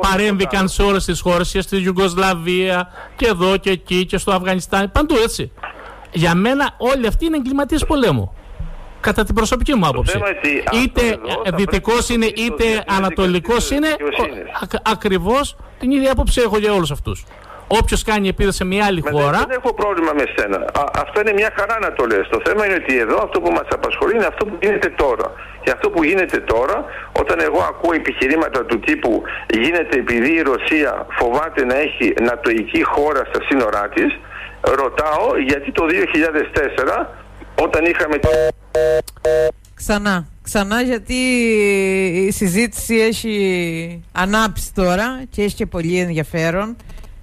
[0.00, 4.90] παρέμβηκαν σε όλε τι χώρε και στη Ιουγκοσλαβία και εδώ και εκεί και στο Αφγανιστάν.
[4.92, 5.52] Παντού έτσι.
[6.12, 8.34] Για μένα όλοι αυτοί είναι εγκληματίες πολέμου.
[9.00, 10.20] Κατά την προσωπική μου άποψη.
[10.82, 11.18] Είτε
[11.54, 13.88] δυτικό είναι είτε ανατολικός είναι.
[14.82, 17.24] Ακριβώς την ίδια άποψη έχω για όλους αυτούς.
[17.80, 19.38] Όποιος κάνει επίδεση σε μια άλλη χώρα.
[19.38, 20.64] Δεν, έχω πρόβλημα με σένα.
[20.94, 22.28] αυτό είναι μια χαρά να το λες.
[22.30, 25.32] Το θέμα είναι ότι εδώ αυτό που μας απασχολεί είναι αυτό που γίνεται τώρα.
[25.62, 26.84] Και αυτό που γίνεται τώρα,
[27.20, 29.22] όταν εγώ ακούω επιχειρήματα του τύπου
[29.62, 34.10] γίνεται επειδή η Ρωσία φοβάται να έχει νατοική χώρα στα σύνορά της,
[34.62, 35.84] ρωτάω γιατί το
[37.02, 37.06] 2004
[37.54, 38.18] όταν είχαμε...
[39.74, 41.14] Ξανά, ξανά γιατί
[42.26, 46.76] η συζήτηση έχει ανάψει τώρα και έχει και πολύ ενδιαφέρον.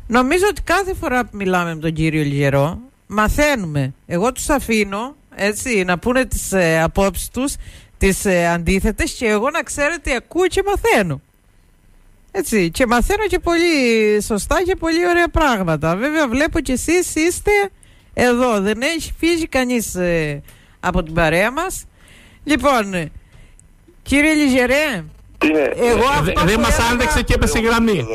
[0.08, 3.94] Νομίζω ότι κάθε φορά που μιλάμε με τον κύριο Λιγερό μαθαίνουμε.
[4.06, 7.56] Εγώ τους αφήνω έτσι να πούνε τις ε, απόψεις τους
[7.98, 11.22] τις ε, αντίθετες και εγώ να ξέρετε ακούω και μαθαίνω.
[12.32, 15.96] Έτσι, και μαθαίνω και πολύ σωστά και πολύ ωραία πράγματα.
[15.96, 17.52] Βέβαια βλέπω και εσείς είστε
[18.14, 20.42] εδώ, δεν έχει φύγει κανείς ε,
[20.80, 21.86] από την παρέα μας.
[22.44, 23.12] Λοιπόν,
[24.02, 25.04] κύριε Λιζερέ,
[25.76, 28.06] εγώ αυτό δεν μας άντεξε και έπεσε η γραμμή.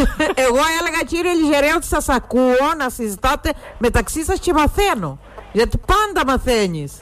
[0.46, 5.18] Εγώ έλεγα κύριε Λιζερέ ότι σας ακούω να συζητάτε μεταξύ σας και μαθαίνω.
[5.52, 6.92] Γιατί πάντα μαθαίνεις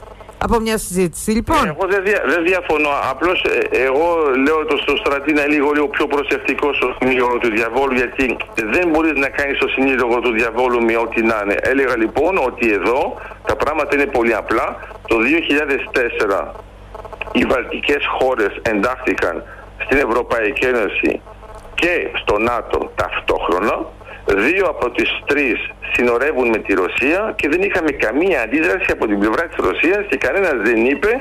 [0.45, 1.31] από μια συζήτηση.
[1.31, 1.65] Λοιπόν.
[1.67, 2.89] εγώ δεν, δια, δεν διαφωνώ.
[3.11, 4.07] Απλώς ε, εγώ
[4.45, 8.37] λέω το στο στρατή να είναι λίγο, λίγο πιο προσεκτικός στο συνήγορο του διαβόλου, γιατί
[8.75, 11.55] δεν μπορείς να κάνεις το συνήγορο του διαβόλου με ό,τι να είναι.
[11.61, 14.67] Έλεγα λοιπόν ότι εδώ τα πράγματα είναι πολύ απλά.
[15.07, 15.15] Το
[16.43, 16.51] 2004
[17.31, 19.43] οι βαλτικές χώρες εντάχθηκαν
[19.83, 21.21] στην Ευρωπαϊκή Ένωση
[21.75, 23.85] και στο ΝΑΤΟ ταυτόχρονα
[24.35, 25.59] Δύο από τις τρεις
[25.93, 30.17] συνορεύουν με τη Ρωσία και δεν είχαμε καμία αντίδραση από την πλευρά της Ρωσίας και
[30.17, 31.11] κανένας δεν είπε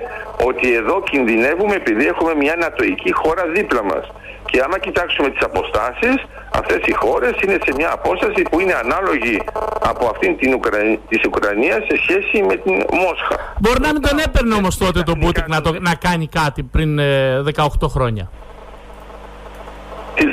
[0.45, 4.05] ότι εδώ κινδυνεύουμε επειδή έχουμε μια ανατοϊκή χώρα δίπλα μας.
[4.51, 6.17] Και άμα κοιτάξουμε τις αποστάσεις,
[6.51, 9.37] αυτές οι χώρες είναι σε μια απόσταση που είναι ανάλογη
[9.81, 13.37] από αυτήν την Ουκρανία, της Ουκρανίας σε σχέση με την Μόσχα.
[13.61, 17.01] Μπορεί να μην τον έπαιρνε όμως τότε τον Πούτικ να, να κάνει κάτι πριν 18
[17.01, 18.31] ε, χρόνια.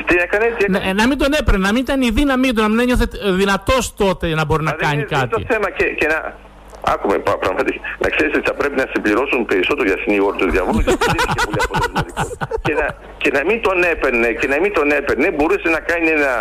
[0.07, 2.61] Τι, έκανε, τι έκανε; Να, να μην τον έπαιρνε, να μην ήταν η δύναμή του,
[2.61, 3.07] να μην ένιωθε
[3.41, 5.23] δυνατός τότε να μπορεί να κάνει είναι, κάτι.
[5.23, 6.45] Είναι το θέμα και, και να.
[6.93, 7.79] Άκουμε πραγματικά.
[8.03, 11.37] Να ξέρεις ότι θα πρέπει να συμπληρώσουν περισσότερο για συνήγορο του διαβόλου γιατί δεν είχε
[11.43, 12.25] πολύ αποτελεσματικό.
[12.65, 12.85] και, να,
[13.17, 16.33] και να μην τον έπαιρνε, και να μην τον έπαιρνε, μπορούσε να κάνει ένα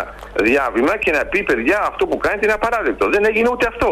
[0.47, 3.09] διάβημα και να πει: Παιδιά, αυτό που κάνετε είναι απαράδεκτο.
[3.09, 3.91] Δεν έγινε ούτε αυτό.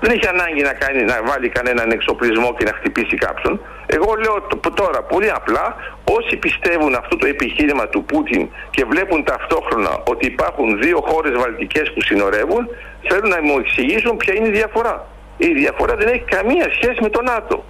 [0.00, 3.60] Δεν έχει ανάγκη να, κάνει, να βάλει κανέναν εξοπλισμό και να χτυπήσει κάποιον.
[3.86, 4.36] Εγώ λέω
[4.74, 10.80] τώρα πολύ απλά, όσοι πιστεύουν αυτό το επιχείρημα του Πούτιν και βλέπουν ταυτόχρονα ότι υπάρχουν
[10.80, 12.68] δύο χώρες βαλτικές που συνορεύουν,
[13.08, 15.06] θέλουν να μου εξηγήσουν ποια είναι η διαφορά.
[15.36, 17.64] Η διαφορά δεν έχει καμία σχέση με το ΝΑΤΟ.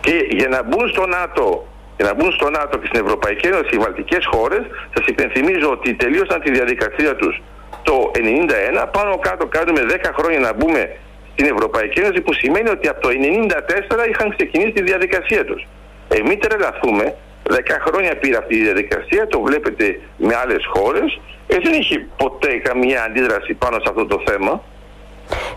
[0.00, 3.74] Και για να μπουν στο ΝΑΤΟ για να μπουν στο ΝΑΤΟ και στην Ευρωπαϊκή Ένωση
[3.74, 4.62] οι βαλτικές χώρες,
[4.94, 7.42] σας υπενθυμίζω ότι τελείωσαν τη διαδικασία τους
[7.82, 10.96] το 1991, πάνω κάτω κάνουμε 10 χρόνια να μπούμε
[11.32, 15.66] στην Ευρωπαϊκή Ένωση, που σημαίνει ότι από το 1994 είχαν ξεκινήσει τη διαδικασία τους.
[16.08, 17.14] Ε, μην τρελαθούμε,
[17.50, 17.54] 10
[17.86, 23.02] χρόνια πήρε αυτή η διαδικασία, το βλέπετε με άλλες χώρες, ε, δεν έχει ποτέ καμία
[23.04, 24.62] αντίδραση πάνω σε αυτό το θέμα.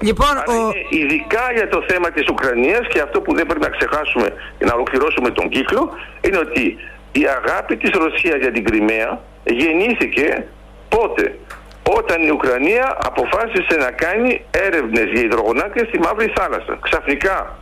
[0.01, 0.72] Λοιπόν, ο...
[0.89, 4.74] ειδικά για το θέμα της Ουκρανίας και αυτό που δεν πρέπει να ξεχάσουμε και να
[4.74, 5.89] ολοκληρώσουμε τον κύκλο
[6.22, 6.78] είναι ότι
[7.11, 10.45] η αγάπη της Ρωσίας για την Κρυμαία γεννήθηκε
[10.89, 11.39] πότε;
[11.84, 16.77] Όταν η Ουκρανία αποφάσισε να κάνει έρευνες για υδρογονάκες στη Μαύρη Θάλασσα.
[16.82, 17.57] Ξαφνικά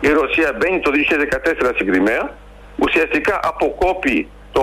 [0.00, 2.34] η Ρωσία μπαίνει το 2014 στην Κρυμαία,
[2.76, 4.60] ουσιαστικά αποκόπει το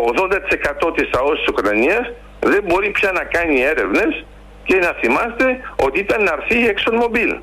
[0.88, 4.26] 80% της ΑΟΣ της Ουκρανίας, δεν μπορεί πια να κάνει έρευνες
[4.64, 7.40] και να θυμάστε ότι ήταν να έρθει η Mobil.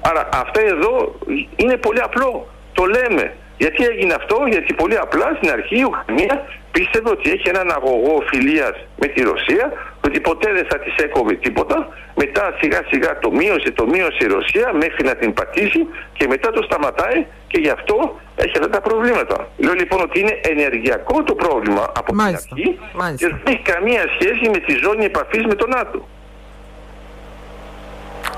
[0.00, 1.14] Άρα αυτά εδώ
[1.56, 2.48] είναι πολύ απλό.
[2.72, 3.36] Το λέμε.
[3.58, 6.34] Γιατί έγινε αυτό, γιατί πολύ απλά στην αρχή η Ουκρανία
[6.72, 9.72] πίστευε ότι έχει έναν αγωγό φιλίας με τη Ρωσία,
[10.06, 11.88] ότι ποτέ δεν θα της έκοβε τίποτα.
[12.14, 16.50] Μετά σιγά σιγά το μείωσε, το μείωσε η Ρωσία μέχρι να την πατήσει και μετά
[16.50, 17.96] το σταματάει και γι' αυτό
[18.36, 19.48] έχει αυτά τα προβλήματα.
[19.56, 22.78] Λέω λοιπόν ότι είναι ενεργειακό το πρόβλημα από την αρχή
[23.16, 26.08] και δεν έχει καμία σχέση με τη ζώνη επαφής με τον ΝΑΤΟ.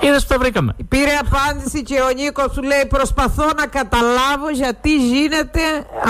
[0.00, 0.76] Είδες που τα βρήκαμε.
[0.88, 5.60] Πήρε απάντηση και ο Νίκος σου λέει: Προσπαθώ να καταλάβω γιατί γίνεται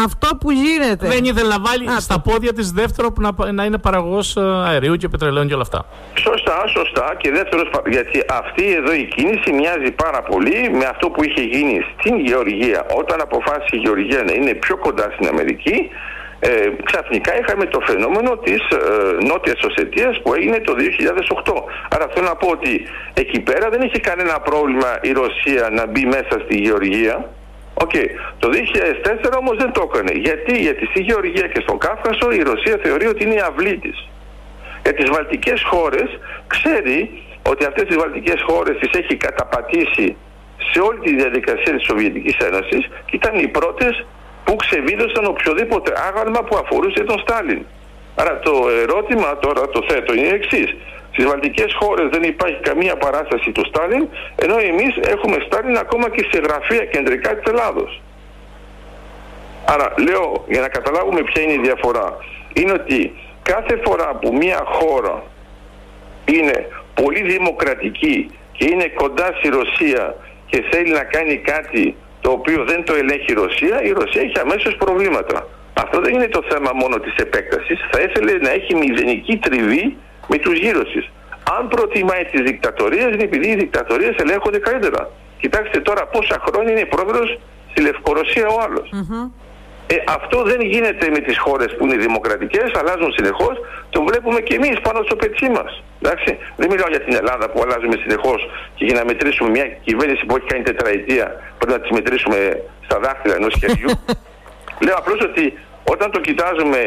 [0.05, 1.09] αυτό που γίνεται.
[1.09, 4.97] Δεν ήθελε να βάλει στα πόδια της δεύτερο που να, να είναι παραγωγός ε, αερίου
[4.97, 5.87] και πετρελαίων και όλα αυτά.
[6.15, 7.15] Σωστά, σωστά.
[7.21, 11.81] Και δεύτερος, γιατί αυτή εδώ η κίνηση μοιάζει πάρα πολύ με αυτό που είχε γίνει
[11.99, 15.89] στην Γεωργία όταν αποφάσισε η Γεωργία να είναι πιο κοντά στην Αμερική
[16.41, 16.51] ε,
[16.85, 18.79] ξαφνικά είχαμε το φαινόμενο της ε,
[19.27, 20.75] Νότιας Οσετίας που έγινε το
[21.45, 21.53] 2008.
[21.89, 26.05] Άρα θέλω να πω ότι εκεί πέρα δεν είχε κανένα πρόβλημα η Ρωσία να μπει
[26.05, 27.31] μέσα στη Γεωργία.
[27.85, 28.07] Okay.
[28.39, 30.13] Το 2004 όμως δεν το έκανε.
[30.13, 34.09] Γιατί, Γιατί στη Γεωργία και στον Κάφκασο η Ρωσία θεωρεί ότι είναι η αυλή της.
[34.83, 36.09] Για τις βαλτικές χώρες
[36.47, 40.17] ξέρει ότι αυτές τις βαλτικές χώρες τις έχει καταπατήσει
[40.73, 44.07] σε όλη τη διαδικασία της Σοβιετικής Ένωσης και ήταν οι πρώτες
[44.49, 47.63] που ξεβίδωσαν οποιοδήποτε άγαλμα που αφορούσε τον Στάλιν.
[48.15, 50.77] Άρα το ερώτημα τώρα το θέτω είναι εξής.
[51.13, 56.27] Στις βαλτικές χώρες δεν υπάρχει καμία παράσταση του Στάλιν, ενώ εμείς έχουμε Στάλιν ακόμα και
[56.31, 58.01] σε γραφεία κεντρικά της Ελλάδος.
[59.65, 62.17] Άρα λέω για να καταλάβουμε ποια είναι η διαφορά.
[62.53, 65.23] Είναι ότι κάθε φορά που μια χώρα
[66.25, 71.97] είναι πολύ δημοκρατική και είναι κοντά στη Ρωσία και θέλει να κάνει κάτι
[72.29, 75.49] το οποίο δεν το ελέγχει η Ρωσία, η Ρωσία έχει αμέσως προβλήματα.
[75.83, 80.37] Αυτό δεν είναι το θέμα μόνο της επέκτασης, θα ήθελε να έχει μηδενική τριβή με
[80.39, 81.05] τους γύρω της.
[81.57, 85.11] Αν προτιμάει τις δικτατορίες είναι επειδή οι δικτατορίες ελέγχονται καλύτερα.
[85.41, 87.39] Κοιτάξτε τώρα πόσα χρόνια είναι πρόεδρος
[87.71, 88.89] στη Λευκορωσία ο άλλος.
[89.93, 93.55] Ε, αυτό δεν γίνεται με τις χώρες που είναι δημοκρατικές, αλλάζουν συνεχώς,
[93.91, 95.83] το βλέπουμε και εμείς πάνω στο πετσί μας.
[96.03, 96.39] Εντάξει.
[96.57, 100.37] Δεν μιλάω για την Ελλάδα που αλλάζουμε συνεχώς και για να μετρήσουμε μια κυβέρνηση που
[100.37, 101.27] έχει κάνει τετραετία
[101.59, 103.93] πρέπει να τις μετρήσουμε στα δάχτυλα ενός χεριού.
[104.85, 105.45] Λέω απλώς ότι
[105.95, 106.81] όταν το κοιτάζουμε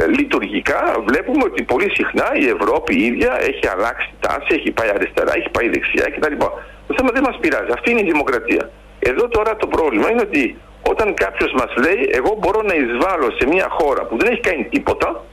[0.00, 4.88] ε, λειτουργικά βλέπουμε ότι πολύ συχνά η Ευρώπη η ίδια έχει αλλάξει τάση, έχει πάει
[4.88, 6.34] αριστερά, έχει πάει δεξιά κτλ.
[6.88, 7.70] Το θέμα δεν μας πειράζει.
[7.72, 8.70] Αυτή είναι η δημοκρατία.
[8.98, 13.46] Εδώ τώρα το πρόβλημα είναι ότι όταν κάποιος μας λέει εγώ μπορώ να εισβάλλω σε
[13.46, 15.24] μια χώρα που δεν έχει κάνει τίποτα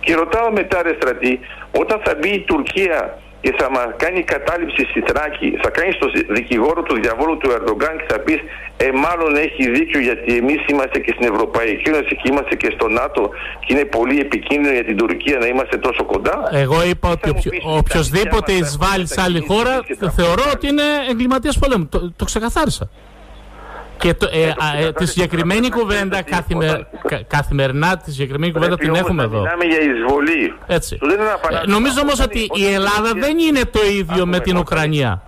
[0.00, 1.40] και ρωτάω μετά ρε στρατή
[1.70, 6.06] όταν θα μπει η Τουρκία και θα μας κάνει κατάληψη στη Θράκη, θα κάνει στο
[6.28, 8.40] δικηγόρο του διαβόλου του Ερντογκάν και θα πεις
[8.76, 12.88] ε μάλλον έχει δίκιο γιατί εμείς είμαστε και στην Ευρωπαϊκή Ένωση και είμαστε και στο
[12.88, 13.30] ΝΑΤΟ
[13.64, 16.48] και είναι πολύ επικίνδυνο για την Τουρκία να είμαστε τόσο κοντά.
[16.52, 17.34] Εγώ είπα ότι
[17.80, 19.80] οποιοδήποτε εισβάλλει σε άλλη χώρα
[20.16, 21.86] θεωρώ ότι είναι εγκληματίας πολέμου.
[21.86, 22.90] Το, το ξεκαθάρισα.
[23.98, 26.24] Και το, ε, ε, ε, τη συγκεκριμένη κουβέντα
[27.26, 29.38] καθημερινά, τη συγκεκριμένη κουβέντα την έχουμε εδώ.
[29.38, 30.54] Μιλάμε για εισβολή.
[30.66, 30.98] Έτσι.
[31.66, 35.22] νομίζω όμως ότι η Ελλάδα δεν είναι το ίδιο με την Ουκρανία.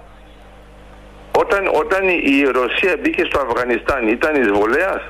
[1.39, 5.03] Όταν, όταν η Ρωσία μπήκε στο Αφγανιστάν ήταν εισβολέας;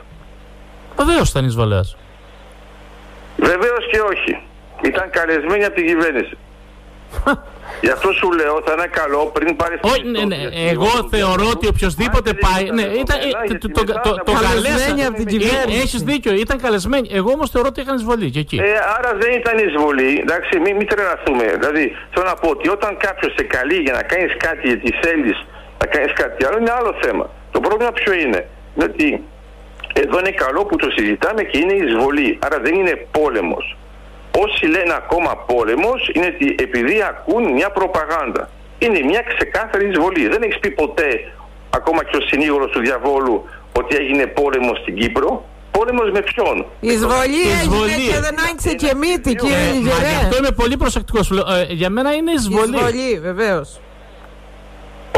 [0.97, 1.97] Βεβαίως ήταν εισβολέας.
[3.37, 4.43] Βεβαίως και όχι.
[4.83, 6.37] Ήταν καλεσμένη από την κυβέρνηση.
[7.81, 10.37] Γι' αυτό σου λέω θα είναι καλό πριν πάρεις Όχι, ναι, ναι.
[10.72, 12.64] Εγώ θεωρώ ότι οποιοδήποτε πάει.
[12.78, 13.18] Ναι, ήταν.
[14.24, 15.78] Το καλέσανε από την ε, κυβέρνηση.
[15.85, 17.09] Έχεις δίκιο, ήταν καλεσμένοι.
[17.12, 18.57] Εγώ όμως θεωρώ ότι είχαν εισβολή και εκεί.
[18.57, 20.18] Ε, άρα δεν ήταν εισβολή.
[20.24, 21.45] Εντάξει, μην, μην τρελαθούμε.
[21.61, 25.39] Δηλαδή θέλω να πω ότι όταν κάποιος σε καλεί για να κάνεις κάτι γιατί θέλεις
[25.81, 27.31] να κάνεις κάτι άλλο είναι άλλο θέμα.
[27.51, 28.41] Το πρόβλημα ποιο είναι;
[28.74, 29.22] Είναι ότι
[29.93, 32.39] εδώ είναι καλό που το συζητάμε και είναι εισβολή.
[32.45, 33.76] Άρα δεν είναι πόλεμος
[34.39, 38.51] όσοι λένε ακόμα πόλεμος είναι ότι επειδή ακούν μια προπαγάνδα.
[38.78, 40.28] Είναι μια ξεκάθαρη εισβολή.
[40.28, 41.11] Δεν έχεις πει ποτέ,
[41.70, 45.45] ακόμα και ο συνήγορος του διαβόλου, ότι έγινε πόλεμος στην Κύπρο.
[45.70, 50.09] Πόλεμος με ποιον; Εισβολή έγινε και δεν άνοιξε και μύτη, κύριε Λιγερέ.
[50.09, 51.31] Γι' αυτό είμαι πολύ προσεκτικός.
[51.31, 52.76] Ε, για μένα είναι εισβολή.
[52.76, 53.81] Εισβολή, βεβαίως.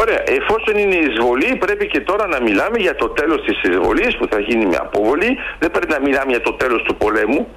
[0.00, 4.26] Ωραία, εφόσον είναι εισβολή, πρέπει και τώρα να μιλάμε για το τέλος της εισβολής που
[4.30, 5.36] θα γίνει με αποβολή.
[5.58, 7.48] Δεν πρέπει να μιλάμε για το τέλος του πολέμου.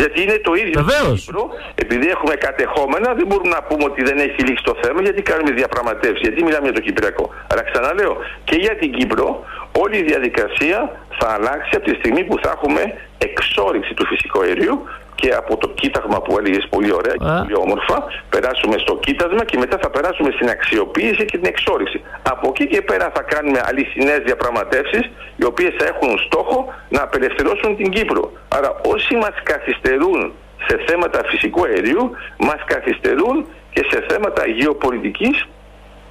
[0.00, 1.24] Γιατί είναι το ίδιο Βεβαίως.
[1.24, 1.42] Κύπρο.
[1.74, 5.50] Επειδή έχουμε κατεχόμενα, δεν μπορούμε να πούμε ότι δεν έχει λήξει το θέμα, γιατί κάνουμε
[5.50, 6.20] διαπραγματεύσεις.
[6.26, 7.24] Γιατί μιλάμε για το Κυπριακό.
[7.50, 9.44] Αλλά ξαναλέω, και για την Κύπρο,
[9.82, 10.78] όλη η διαδικασία
[11.18, 12.82] θα αλλάξει από τη στιγμή που θα έχουμε
[13.18, 14.76] εξόριξη του φυσικού αερίου
[15.20, 17.96] και από το κοίταγμα που έλεγες πολύ ωραία και πολύ όμορφα,
[18.28, 21.98] περάσουμε στο κοίτασμα και μετά θα περάσουμε στην αξιοποίηση και την εξόριξη.
[22.22, 25.04] Από εκεί και πέρα θα κάνουμε αληθινέ διαπραγματεύσεις,
[25.36, 28.32] οι οποίες θα έχουν στόχο να απελευθερώσουν την Κύπρο.
[28.48, 30.32] Άρα, όσοι μας καθυστερούν
[30.66, 35.46] σε θέματα φυσικού αερίου, μας καθυστερούν και σε θέματα γεωπολιτικής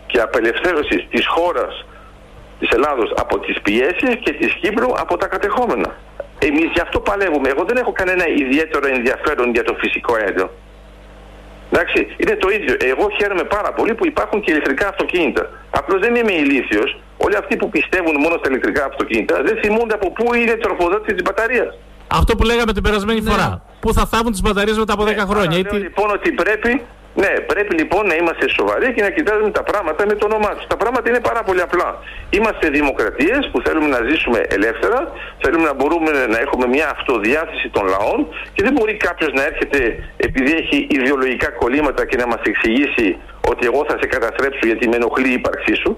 [0.08, 1.86] και απελευθέρωσης της χώρας
[2.60, 5.96] της Ελλάδος από τις πιέσεις και της Κύπρου από τα κατεχόμενα.
[6.40, 7.50] Εμείς γι' αυτό παλεύουμε.
[7.50, 10.50] Εγώ δεν έχω κανένα ιδιαίτερο ενδιαφέρον για το φυσικό αέριο.
[11.72, 12.76] Εντάξει, είναι το ίδιο.
[12.92, 15.50] Εγώ χαίρομαι πάρα πολύ που υπάρχουν και ηλεκτρικά αυτοκίνητα.
[15.70, 17.00] Απλώς δεν είμαι ηλίθιος.
[17.18, 21.14] Όλοι αυτοί που πιστεύουν μόνο στα ηλεκτρικά αυτοκίνητα δεν θυμούνται από πού είναι η τροφοδότηση
[21.16, 21.78] της μπαταρίας.
[22.08, 23.32] Αυτό που λέγαμε την περασμένη Ναι.
[23.32, 23.62] φορά.
[23.80, 25.50] Πού θα θάβουν τις μπαταρίες μετά από 10 χρόνια.
[25.50, 26.82] Άρα ή λέω τι- λοιπόν ότι πρέπει,
[27.22, 30.68] ναι, πρέπει λοιπόν να είμαστε σοβαροί και να κοιτάζουμε τα πράγματα με το όνομά τους.
[30.68, 31.90] Τα πράγματα είναι πάρα πολύ απλά.
[32.30, 35.12] Είμαστε δημοκρατίες που θέλουμε να ζήσουμε ελεύθερα,
[35.44, 39.80] θέλουμε να μπορούμε να έχουμε μια αυτοδιάθεση των λαών και δεν μπορεί κάποιος να έρχεται
[40.18, 43.18] επειδή έχει ιδεολογικά κολλήματα και να μας εξηγήσει
[43.52, 45.98] ότι εγώ θα σε καταστρέψω γιατί με ενοχλεί η ύπαρξή σου.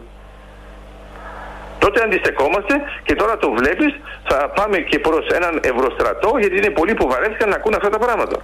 [1.80, 3.91] Τότε αντιστεκόμαστε και τώρα το βλέπεις
[4.30, 7.99] θα πάμε και προς έναν ευρωστρατό γιατί είναι πολλοί που βαρέθηκαν να ακούν αυτά τα
[7.99, 8.38] πράγματα.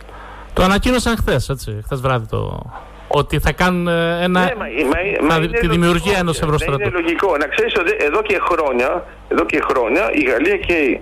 [0.54, 1.82] Το ανακοίνωσαν χθες, έτσι.
[1.84, 2.60] Χθες βράδυ το.
[3.08, 4.39] Ότι θα κάνουν ε, ένα.
[4.43, 6.20] Ναι, μα, μα, μα θα- είναι τη δημιουργία λογικό.
[6.20, 6.82] ενός Ναι, ευρωστρατού.
[6.82, 7.38] Είναι λογικό.
[7.38, 11.01] Να ξέρεις ότι εδώ και χρόνια, εδώ και χρόνια η Γαλλία και η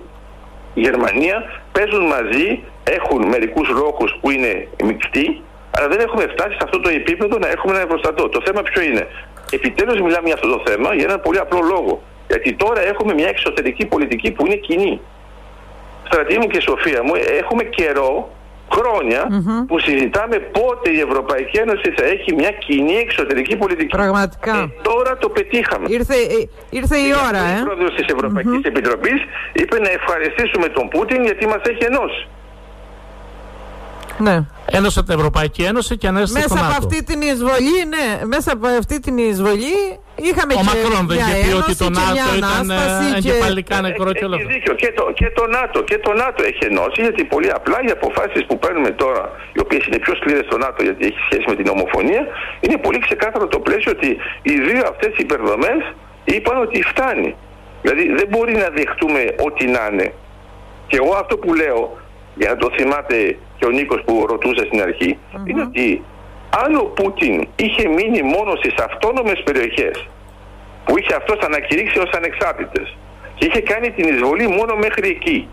[0.74, 1.36] Γερμανία
[1.72, 5.40] παίζουν μαζί, έχουν μερικούς λόγους που είναι μεικτοί,
[5.76, 8.28] αλλά δεν έχουμε φτάσει σε αυτό το επίπεδο να έχουμε ένα ευρωστρατό.
[8.28, 9.06] Το θέμα ποιο είναι;
[9.50, 12.02] Επιτέλους μιλάμε για αυτό το θέμα για ένα πολύ απλό λόγο.
[12.28, 15.00] Γιατί τώρα έχουμε μια εξωτερική πολιτική που είναι κοινή.
[16.06, 18.30] Στρατή μου και Σοφία μου, έχουμε καιρό,
[18.74, 19.20] χρόνια,
[19.68, 23.94] που συζητάμε πότε η Ευρωπαϊκή Ένωση θα έχει μια κοινή εξωτερική πολιτική.
[23.96, 24.56] Πραγματικά.
[24.56, 25.86] Ε, τώρα το πετύχαμε.
[25.88, 27.62] Ήρθε, ε, ήρθε η ώρα, Ο ε.
[27.64, 29.20] πρόεδρος της Ευρωπαϊκής Επιτροπής
[29.52, 32.22] είπε να ευχαριστήσουμε τον Πούτιν γιατί μας έχει ενώσει.
[34.18, 34.36] Ναι.
[34.78, 36.78] Ένωσε την Ευρωπαϊκή Ένωση και ανέστησε Μέσα το από ΝΑΤΟ.
[36.82, 39.76] αυτή την εισβολή, ναι, μέσα από αυτή την εισβολή
[40.28, 42.70] είχαμε Ο και Μακρόν δεν μια είχε πει ότι ένωση το και μια ΝΑΤΟ ήταν
[42.70, 44.54] ε, ανάσταση και- εγκεφαλικά νεκρό και όλα Έχει αυτά.
[44.56, 44.72] δίκιο.
[44.82, 45.78] Και το, και το ΝΑΤΟ.
[45.90, 49.22] Και το ΝΑΤΟ έχει ενώσει γιατί πολύ απλά οι αποφάσεις που παίρνουμε τώρα,
[49.56, 52.22] οι οποίες είναι πιο σκληρές στο ΝΑΤΟ γιατί έχει σχέση με την ομοφωνία,
[52.64, 54.08] είναι πολύ ξεκάθαρο το πλαίσιο ότι
[54.50, 55.80] οι δύο αυτές υπερδομές
[56.34, 57.30] είπαν ότι φτάνει.
[57.82, 60.08] Δηλαδή δεν μπορεί να δεχτούμε ό,τι να είναι.
[60.90, 61.80] Και εγώ αυτό που λέω,
[62.34, 66.02] για να το θυμάται και ο Νίκος που ρωτούσε στην αρχη είναι ότι
[66.64, 70.08] αν ο Πούτιν είχε μείνει μόνο στις αυτόνομες περιοχές
[70.84, 72.96] που είχε αυτός ανακηρύξει ως ανεξάρτητες
[73.34, 75.48] και είχε κάνει την εισβολή μόνο μέχρι εκεί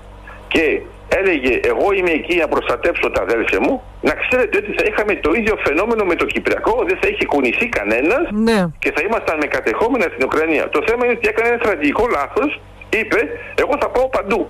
[0.47, 0.81] και
[1.19, 5.31] έλεγε εγώ είμαι εκεί να προστατέψω τα αδέλφια μου να ξέρετε ότι θα είχαμε το
[5.33, 8.59] ίδιο φαινόμενο με το Κυπριακό δεν θα είχε κουνηθεί κανένας Ναι.
[8.79, 10.69] και θα ήμασταν με κατεχόμενα στην Ουκρανία.
[10.69, 12.61] Το θέμα είναι ότι έκανε ένα στρατηγικό λάθος
[12.99, 13.19] είπε
[13.55, 14.49] εγώ θα πάω παντού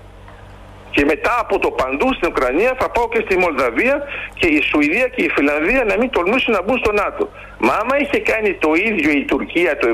[0.92, 3.96] και μετά από το παντού στην Ουκρανία θα πάω και στη Μολδαβία
[4.34, 7.30] και η Σουηδία και η Φιλανδία να μην τολμήσουν να μπουν στο ΝΑΤΟ.
[7.58, 9.88] Μα άμα είχε κάνει το ίδιο η Τουρκία το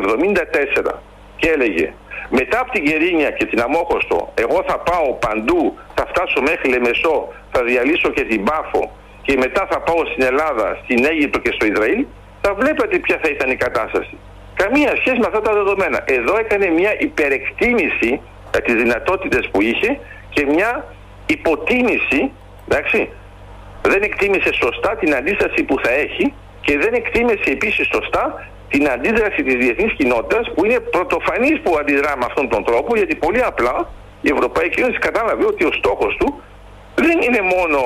[0.87, 0.91] 1974
[1.35, 1.93] και έλεγε
[2.29, 7.33] μετά από την Γερίνια και την Αμόχωστο εγώ θα πάω παντού, θα φτάσω μέχρι Λεμεσό,
[7.51, 8.91] θα διαλύσω και την Πάφο
[9.21, 12.05] και μετά θα πάω στην Ελλάδα, στην Αίγυπτο και στο Ισραήλ,
[12.41, 14.17] θα βλέπετε ποια θα ήταν η κατάσταση.
[14.55, 16.03] Καμία σχέση με αυτά τα δεδομένα.
[16.05, 18.21] Εδώ έκανε μια υπερεκτίμηση
[18.51, 19.99] για τις δυνατότητες που είχε
[20.35, 20.71] και μια
[21.25, 22.21] υποτίμηση,
[22.67, 22.99] εντάξει,
[23.81, 28.23] δεν εκτίμησε σωστά την αντίσταση που θα έχει και δεν εκτίμησε επίσης σωστά
[28.69, 33.15] την αντίδραση της διεθνής κοινότητας που είναι πρωτοφανής που αντιδρά με αυτόν τον τρόπο γιατί
[33.15, 33.75] πολύ απλά
[34.21, 36.41] η Ευρωπαϊκή Ένωση κατάλαβε ότι ο στόχος του
[36.95, 37.79] δεν είναι μόνο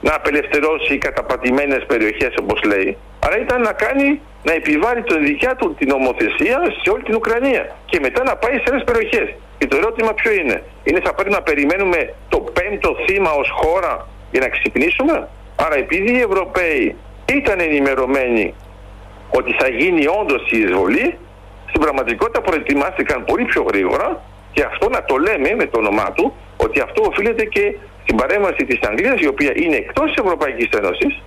[0.00, 5.74] να απελευθερώσει καταπατημένες περιοχές όπως λέει αλλά ήταν να κάνει να επιβάλλει την δικιά του
[5.78, 9.28] την νομοθεσία σε όλη την Ουκρανία και μετά να πάει σε άλλες περιοχές.
[9.58, 14.08] Και το ερώτημα ποιο είναι; Είναι θα πρέπει να περιμένουμε το πέμπτο θύμα ως χώρα
[14.30, 16.96] για να ξυπνήσουμε; Άρα επειδή οι Ευρωπαίοι
[17.32, 18.54] ήταν ενημερωμένοι
[19.30, 21.18] ότι θα γίνει όντως η εισβολή,
[21.68, 26.34] στην πραγματικότητα προετοιμάστηκαν πολύ πιο γρήγορα και αυτό να το λέμε με το όνομά του,
[26.56, 31.22] ότι αυτό οφείλεται και στην παρέμβαση της Αγγλίας, η οποία είναι εκτός της Ευρωπαϊκής Ένωσης,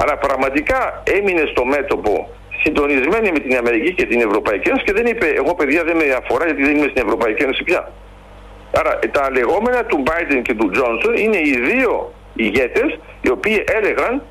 [0.00, 2.28] αλλά πραγματικά έμεινε στο μέτωπο
[2.62, 6.04] συντονισμένη με την Αμερική και την Ευρωπαϊκή Ένωση και δεν είπε εγώ παιδιά δεν με
[6.22, 7.92] αφορά γιατί δεν είμαι στην Ευρωπαϊκή Ένωση πια.
[8.80, 14.22] Άρα τα λεγόμενα του Biden και του Johnson είναι οι δύο ηγέτες οι οποίοι έλεγαν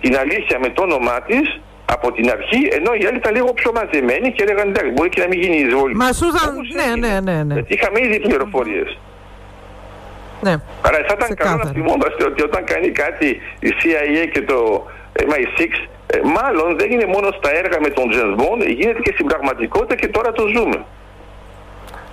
[0.00, 3.72] την αλήθεια με το όνομά της από την αρχή, ενώ οι άλλοι ήταν λίγο πιο
[3.72, 5.94] μαζεμένοι και έλεγαν εντάξει, μπορεί και να μην γίνει η εισβολή.
[5.94, 7.08] Μα σούζαν, Όπως ναι, έγινε.
[7.08, 7.54] ναι, ναι, ναι.
[7.54, 8.98] Γιατί είχαμε ήδη πληροφορίες.
[10.40, 10.54] ναι.
[10.86, 11.70] Άρα θα ήταν καλό να Ξεκάθαρα.
[11.74, 13.28] θυμόμαστε ότι όταν κάνει κάτι
[13.60, 14.86] η CIA και το
[15.28, 15.60] MI6,
[16.14, 19.94] ε, μάλλον δεν είναι μόνο στα έργα με τον James Bond, γίνεται και στην πραγματικότητα
[19.94, 20.84] και τώρα το ζούμε.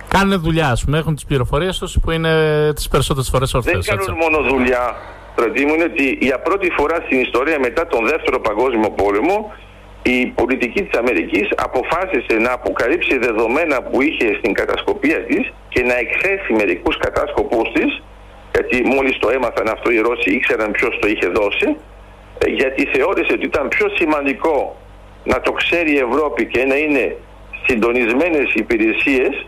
[0.08, 0.98] Κάνουν δουλειά, ας πούμε.
[0.98, 2.32] Έχουν τις πληροφορίες τους που είναι
[2.74, 3.70] τις περισσότερες φορές ορθέ.
[3.70, 4.96] Δεν κάνουν μόνο δουλειά.
[5.32, 9.52] Στρατή μου είναι ότι για πρώτη φορά στην ιστορία μετά τον δεύτερο παγκόσμιο πόλεμο
[10.02, 15.94] η πολιτική της Αμερικής αποφάσισε να αποκαλύψει δεδομένα που είχε στην κατασκοπία της και να
[16.04, 18.02] εκθέσει μερικούς κατάσκοπους της
[18.52, 21.78] γιατί μόλις το έμαθαν αυτό οι Ρώσοι ήξεραν ποιος το είχε δώσει ε,
[22.46, 24.76] γιατί θεώρησε ότι ήταν πιο σημαντικό
[25.24, 27.16] να το ξέρει η Ευρώπη και να είναι
[27.66, 29.46] συντονισμένες υπηρεσίες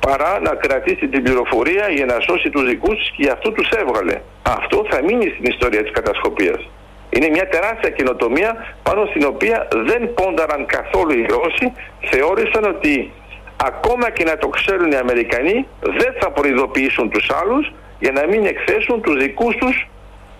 [0.00, 3.68] παρά να κρατήσει την πληροφορία για να σώσει τους δικούς της και γι' αυτό τους
[3.70, 4.20] έβγαλε.
[4.42, 6.68] Αυτό θα μείνει στην ιστορία της κατασκοπίας.
[7.10, 11.72] Είναι μια τεράστια καινοτομία πάνω στην οποία δεν πόνταραν καθόλου οι Ρώσοι.
[12.10, 13.12] Θεώρησαν ότι
[13.56, 18.46] ακόμα και να το ξέρουν οι Αμερικανοί δεν θα προειδοποιήσουν τους άλλους για να μην
[18.46, 19.88] εκθέσουν τους δικούς τους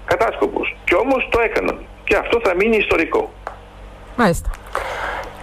[0.09, 0.77] κατάσκοπους.
[0.85, 1.79] Και όμως το έκαναν.
[2.05, 3.33] Και αυτό θα μείνει ιστορικό.
[4.17, 4.51] Μάλιστα.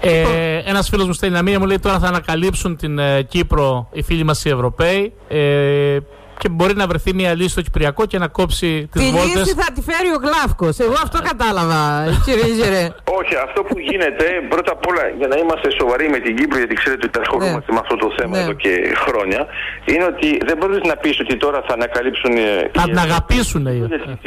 [0.02, 3.88] Ε, Ένας φίλος μου στέλνει ένα μήνυμα μου λέει τώρα θα ανακαλύψουν την ε, Κύπρο
[3.92, 5.14] οι φίλοι μας οι Ευρωπαίοι.
[5.28, 5.98] Ε,
[6.38, 9.32] και μπορεί να βρεθεί μια λύση στο Κυπριακό και να κόψει τις βόλτε.
[9.32, 10.80] Τη λύση θα τη φέρει ο Γλάφκος.
[10.80, 11.80] Εγώ αυτό κατάλαβα,
[12.26, 12.84] κύριε Ζερέ.
[13.20, 16.76] Όχι, αυτό που γίνεται, πρώτα απ' όλα για να είμαστε σοβαροί με την Κύπρο, γιατί
[16.82, 17.76] ξέρετε ότι ασχολούμαστε ναι.
[17.76, 18.44] με αυτό το θέμα ναι.
[18.44, 18.74] εδώ και
[19.04, 19.42] χρόνια,
[19.86, 22.34] είναι ότι δεν μπορείς να πεις ότι τώρα θα ανακαλύψουν.
[22.72, 23.64] Θα την αγαπήσουν,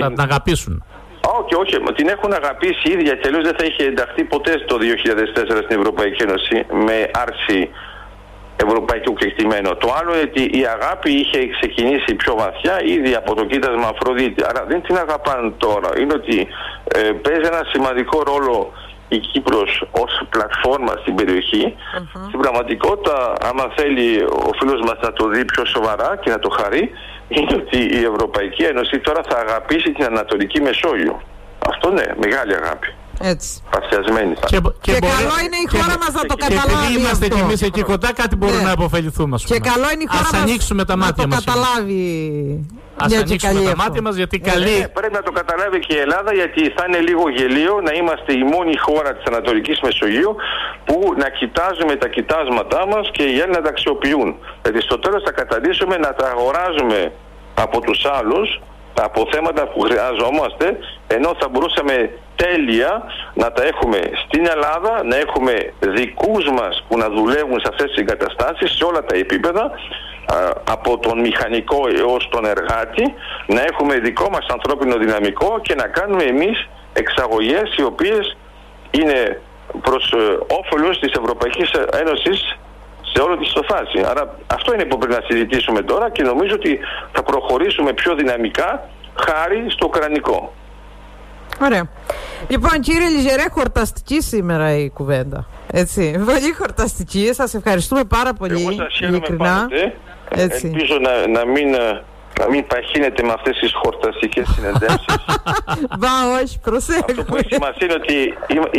[0.00, 0.74] Θα την αγαπήσουν.
[1.38, 1.74] Όχι, όχι.
[1.98, 6.22] Την έχουν αγαπήσει ίδια και αλλιώ δεν θα είχε ενταχθεί ποτέ το 2004 στην Ευρωπαϊκή
[6.22, 6.56] Ένωση
[6.86, 7.60] με άρση
[8.66, 9.76] ευρωπαϊκού κεκτημένου.
[9.76, 14.44] Το άλλο είναι ότι η αγάπη είχε ξεκινήσει πιο βαθιά ήδη από το κοίτασμα Αφροδίτη.
[14.48, 15.90] Άρα δεν την αγαπάνε τώρα.
[16.00, 16.46] Είναι ότι
[16.84, 18.72] ε, παίζει ένα σημαντικό ρόλο
[19.08, 21.74] η Κύπρος ως πλατφόρμα στην περιοχή.
[22.26, 26.48] Στην πραγματικότητα, άμα θέλει ο φίλος μας να το δει πιο σοβαρά και να το
[26.48, 26.90] χαρεί,
[27.28, 31.20] είναι ότι η Ευρωπαϊκή Ένωση τώρα θα αγαπήσει την Ανατολική Μεσόγειο.
[31.68, 32.94] Αυτό ναι, μεγάλη αγάπη.
[33.20, 33.62] Έτσι.
[33.70, 34.34] Παθιασμένη.
[34.34, 36.68] Και, και, και καλό είναι η χώρα μας να το καταλάβει.
[36.68, 38.64] Και επειδή είμαστε κι εμείς εκεί κοντά, κάτι μπορούμε ναι.
[38.64, 39.36] να αποφεληθούμε.
[39.36, 41.44] Και καλό είναι η χώρα μας ανοίξουμε τα μάτια μας.
[41.44, 42.02] Να το καταλάβει.
[43.02, 44.50] Α ανοίξουμε τα μάτια μας γιατί ναι.
[44.50, 44.78] καλή.
[44.78, 48.32] Ναι, πρέπει να το καταλάβει και η Ελλάδα γιατί θα είναι λίγο γελίο να είμαστε
[48.32, 50.36] η μόνη χώρα της Ανατολικής Μεσογείου
[50.84, 54.28] που να κοιτάζουμε τα κοιτάσματά μας και οι Έλληνε να τα αξιοποιούν.
[54.62, 57.12] Δηλαδή στο τέλος θα καταντήσουμε να τα αγοράζουμε
[57.54, 58.60] από τους άλλους
[58.94, 60.66] τα αποθέματα που χρειαζόμαστε
[61.06, 61.94] ενώ θα μπορούσαμε
[62.42, 63.02] τέλεια
[63.34, 67.96] να τα έχουμε στην Ελλάδα, να έχουμε δικούς μας που να δουλεύουν σε αυτές τις
[67.96, 69.70] εγκαταστάσεις σε όλα τα επίπεδα
[70.64, 73.14] από τον μηχανικό έως τον εργάτη
[73.46, 78.36] να έχουμε δικό μας ανθρώπινο δυναμικό και να κάνουμε εμείς εξαγωγές οι οποίες
[78.90, 79.40] είναι
[79.82, 81.70] προς ε, όφελος της Ευρωπαϊκής
[82.00, 82.58] Ένωσης
[83.12, 84.00] σε όλη της το φάση.
[84.10, 86.78] Άρα αυτό είναι που πρέπει να συζητήσουμε τώρα και νομίζω ότι
[87.12, 90.52] θα προχωρήσουμε πιο δυναμικά χάρη στο ουκρανικό.
[91.62, 91.88] Ωραία.
[92.48, 95.46] Λοιπόν, κύριε Λιζερέ, χορταστικής σήμερα η κουβέντα.
[95.72, 96.10] Έτσι.
[96.24, 97.30] Πολύ χορταστική.
[97.32, 98.60] Σας ευχαριστούμε πάρα πολύ.
[98.60, 99.68] Εγώ σας ειλικρινά.
[100.34, 100.66] Έτσι.
[100.66, 101.74] Ελπίζω να, να μην
[102.40, 105.14] να μην παχύνετε με αυτές τις χορταστικές συνεντεύσεις.
[105.98, 107.06] Μπα, όχι, προσέχουμε.
[107.08, 108.16] Αυτό που έχει σημασία είναι ότι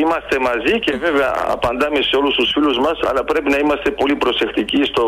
[0.01, 4.15] είμαστε μαζί και βέβαια απαντάμε σε όλους τους φίλους μας, αλλά πρέπει να είμαστε πολύ
[4.15, 5.03] προσεκτικοί στο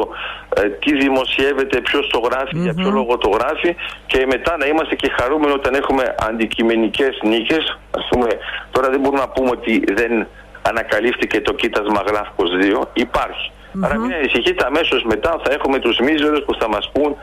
[0.56, 3.76] ε, τι δημοσιεύεται, ποιος το γράφει, για ποιο λόγο το γράφει
[4.12, 7.64] και μετά να είμαστε και χαρούμενοι όταν έχουμε αντικειμενικές νίκες.
[7.99, 8.28] Ας πούμε,
[8.72, 10.28] τώρα δεν μπορούμε να πούμε ότι δεν
[10.62, 12.49] ανακαλύφθηκε το κοίτασμα γράφκος
[12.82, 13.52] 2, υπάρχει.
[13.52, 13.86] Mm-hmm.
[13.86, 17.16] Άρα μην ανησυχείτε, αμέσως μετά θα έχουμε τους μίζερους που θα μας πούν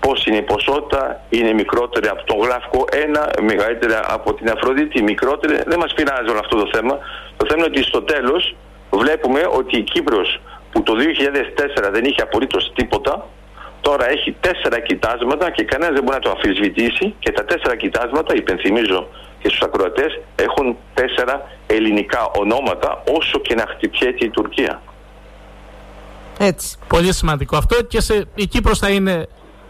[0.00, 5.54] πώς είναι η ποσότητα, είναι μικρότερη από τον γλαύκο ένα, μεγαλύτερη από την Αφροδίτη, μικρότερη.
[5.66, 6.98] Δεν μας πειράζει όλο αυτό το θέμα.
[7.36, 8.56] Το θέμα είναι ότι στο τέλος
[8.90, 10.40] βλέπουμε ότι η Κύπρος
[10.72, 10.92] που το
[11.86, 13.26] 2004 δεν είχε απολύτως τίποτα,
[13.80, 18.34] τώρα έχει τέσσερα κοιτάσματα και κανένας δεν μπορεί να το αμφισβητήσει και τα τέσσερα κοιτάσματα,
[18.34, 19.08] υπενθυμίζω
[19.40, 24.82] και στους ακροατές, έχουν τέσσερα ελληνικά ονόματα όσο και να χτυπιέται η Τουρκία.
[26.38, 26.78] Έτσι.
[26.88, 29.26] Πολύ σημαντικό αυτό και σε, η Κύπρος θα είναι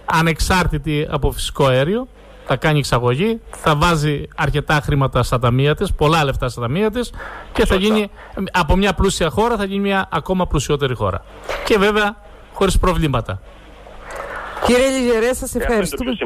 [0.07, 2.09] ανεξάρτητη από φυσικό αέριο,
[2.47, 7.13] θα κάνει εξαγωγή, θα βάζει αρκετά χρήματα στα ταμεία της, πολλά λεφτά στα ταμεία της
[7.53, 8.11] και θα γίνει
[8.53, 11.25] από μια πλούσια χώρα θα γίνει μια ακόμα πλουσιότερη χώρα.
[11.65, 12.17] Και βέβαια
[12.53, 13.41] χωρίς προβλήματα.
[14.65, 16.17] Κύριε Λιγερέ, σας ευχαριστούμε.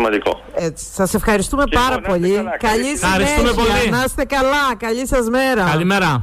[0.54, 2.44] Έτσι, σας ευχαριστούμε πάρα πολύ.
[2.58, 3.90] Καλή συνέχεια.
[3.90, 4.76] Να είστε καλά.
[4.78, 5.64] Καλή σας μέρα.
[5.64, 6.22] Καλημέρα.